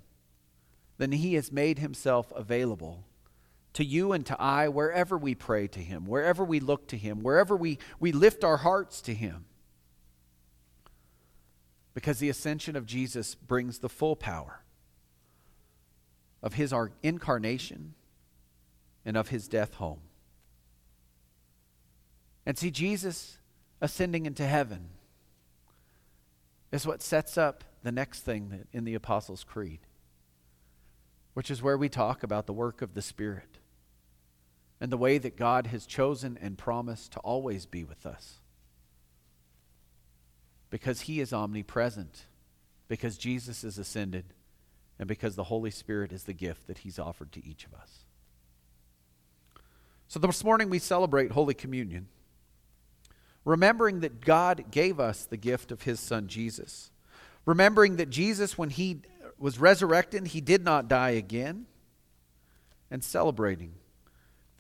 then 0.98 1.12
he 1.12 1.34
has 1.34 1.52
made 1.52 1.78
himself 1.78 2.32
available 2.34 3.04
to 3.74 3.84
you 3.84 4.12
and 4.12 4.26
to 4.26 4.40
I 4.40 4.68
wherever 4.68 5.16
we 5.16 5.34
pray 5.34 5.68
to 5.68 5.80
him, 5.80 6.04
wherever 6.04 6.44
we 6.44 6.60
look 6.60 6.88
to 6.88 6.96
him, 6.96 7.22
wherever 7.22 7.56
we, 7.56 7.78
we 7.98 8.12
lift 8.12 8.42
our 8.44 8.58
hearts 8.58 9.00
to 9.02 9.14
him. 9.14 9.44
Because 11.94 12.18
the 12.18 12.28
ascension 12.28 12.76
of 12.76 12.86
Jesus 12.86 13.34
brings 13.34 13.78
the 13.78 13.88
full 13.88 14.16
power 14.16 14.64
of 16.42 16.54
his 16.54 16.74
incarnation 17.02 17.94
and 19.04 19.16
of 19.16 19.28
his 19.28 19.48
death 19.48 19.74
home. 19.74 20.00
And 22.46 22.58
see, 22.58 22.70
Jesus 22.70 23.38
ascending 23.80 24.26
into 24.26 24.46
heaven 24.46 24.88
is 26.72 26.86
what 26.86 27.02
sets 27.02 27.36
up 27.38 27.64
the 27.82 27.92
next 27.92 28.20
thing 28.20 28.64
in 28.72 28.84
the 28.84 28.94
Apostles' 28.94 29.44
Creed, 29.44 29.80
which 31.34 31.50
is 31.50 31.62
where 31.62 31.78
we 31.78 31.88
talk 31.88 32.22
about 32.22 32.46
the 32.46 32.52
work 32.52 32.82
of 32.82 32.94
the 32.94 33.02
Spirit 33.02 33.59
and 34.80 34.90
the 34.90 34.96
way 34.96 35.18
that 35.18 35.36
God 35.36 35.68
has 35.68 35.86
chosen 35.86 36.38
and 36.40 36.56
promised 36.56 37.12
to 37.12 37.20
always 37.20 37.66
be 37.66 37.84
with 37.84 38.06
us. 38.06 38.40
Because 40.70 41.02
He 41.02 41.20
is 41.20 41.32
omnipresent, 41.32 42.26
because 42.88 43.18
Jesus 43.18 43.64
is 43.64 43.78
ascended, 43.78 44.24
and 44.98 45.08
because 45.08 45.36
the 45.36 45.44
Holy 45.44 45.70
Spirit 45.70 46.12
is 46.12 46.24
the 46.24 46.32
gift 46.32 46.66
that 46.66 46.78
He's 46.78 46.98
offered 46.98 47.32
to 47.32 47.46
each 47.46 47.66
of 47.66 47.74
us. 47.74 48.04
So 50.08 50.18
this 50.18 50.42
morning 50.42 50.70
we 50.70 50.78
celebrate 50.78 51.32
Holy 51.32 51.54
Communion 51.54 52.08
remembering 53.44 54.00
that 54.00 54.20
God 54.20 54.66
gave 54.70 55.00
us 55.00 55.24
the 55.24 55.36
gift 55.36 55.72
of 55.72 55.82
his 55.82 56.00
son 56.00 56.28
Jesus. 56.28 56.90
Remembering 57.46 57.96
that 57.96 58.10
Jesus, 58.10 58.58
when 58.58 58.70
he 58.70 59.00
was 59.38 59.58
resurrected, 59.58 60.28
he 60.28 60.40
did 60.40 60.64
not 60.64 60.88
die 60.88 61.10
again. 61.10 61.66
And 62.90 63.04
celebrating 63.04 63.74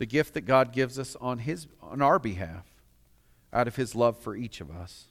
the 0.00 0.06
gift 0.06 0.32
that 0.32 0.46
God 0.46 0.72
gives 0.72 0.98
us 0.98 1.14
on, 1.20 1.40
his, 1.40 1.66
on 1.82 2.00
our 2.00 2.18
behalf 2.18 2.64
out 3.52 3.68
of 3.68 3.76
his 3.76 3.94
love 3.94 4.16
for 4.18 4.34
each 4.34 4.62
of 4.62 4.70
us. 4.70 5.09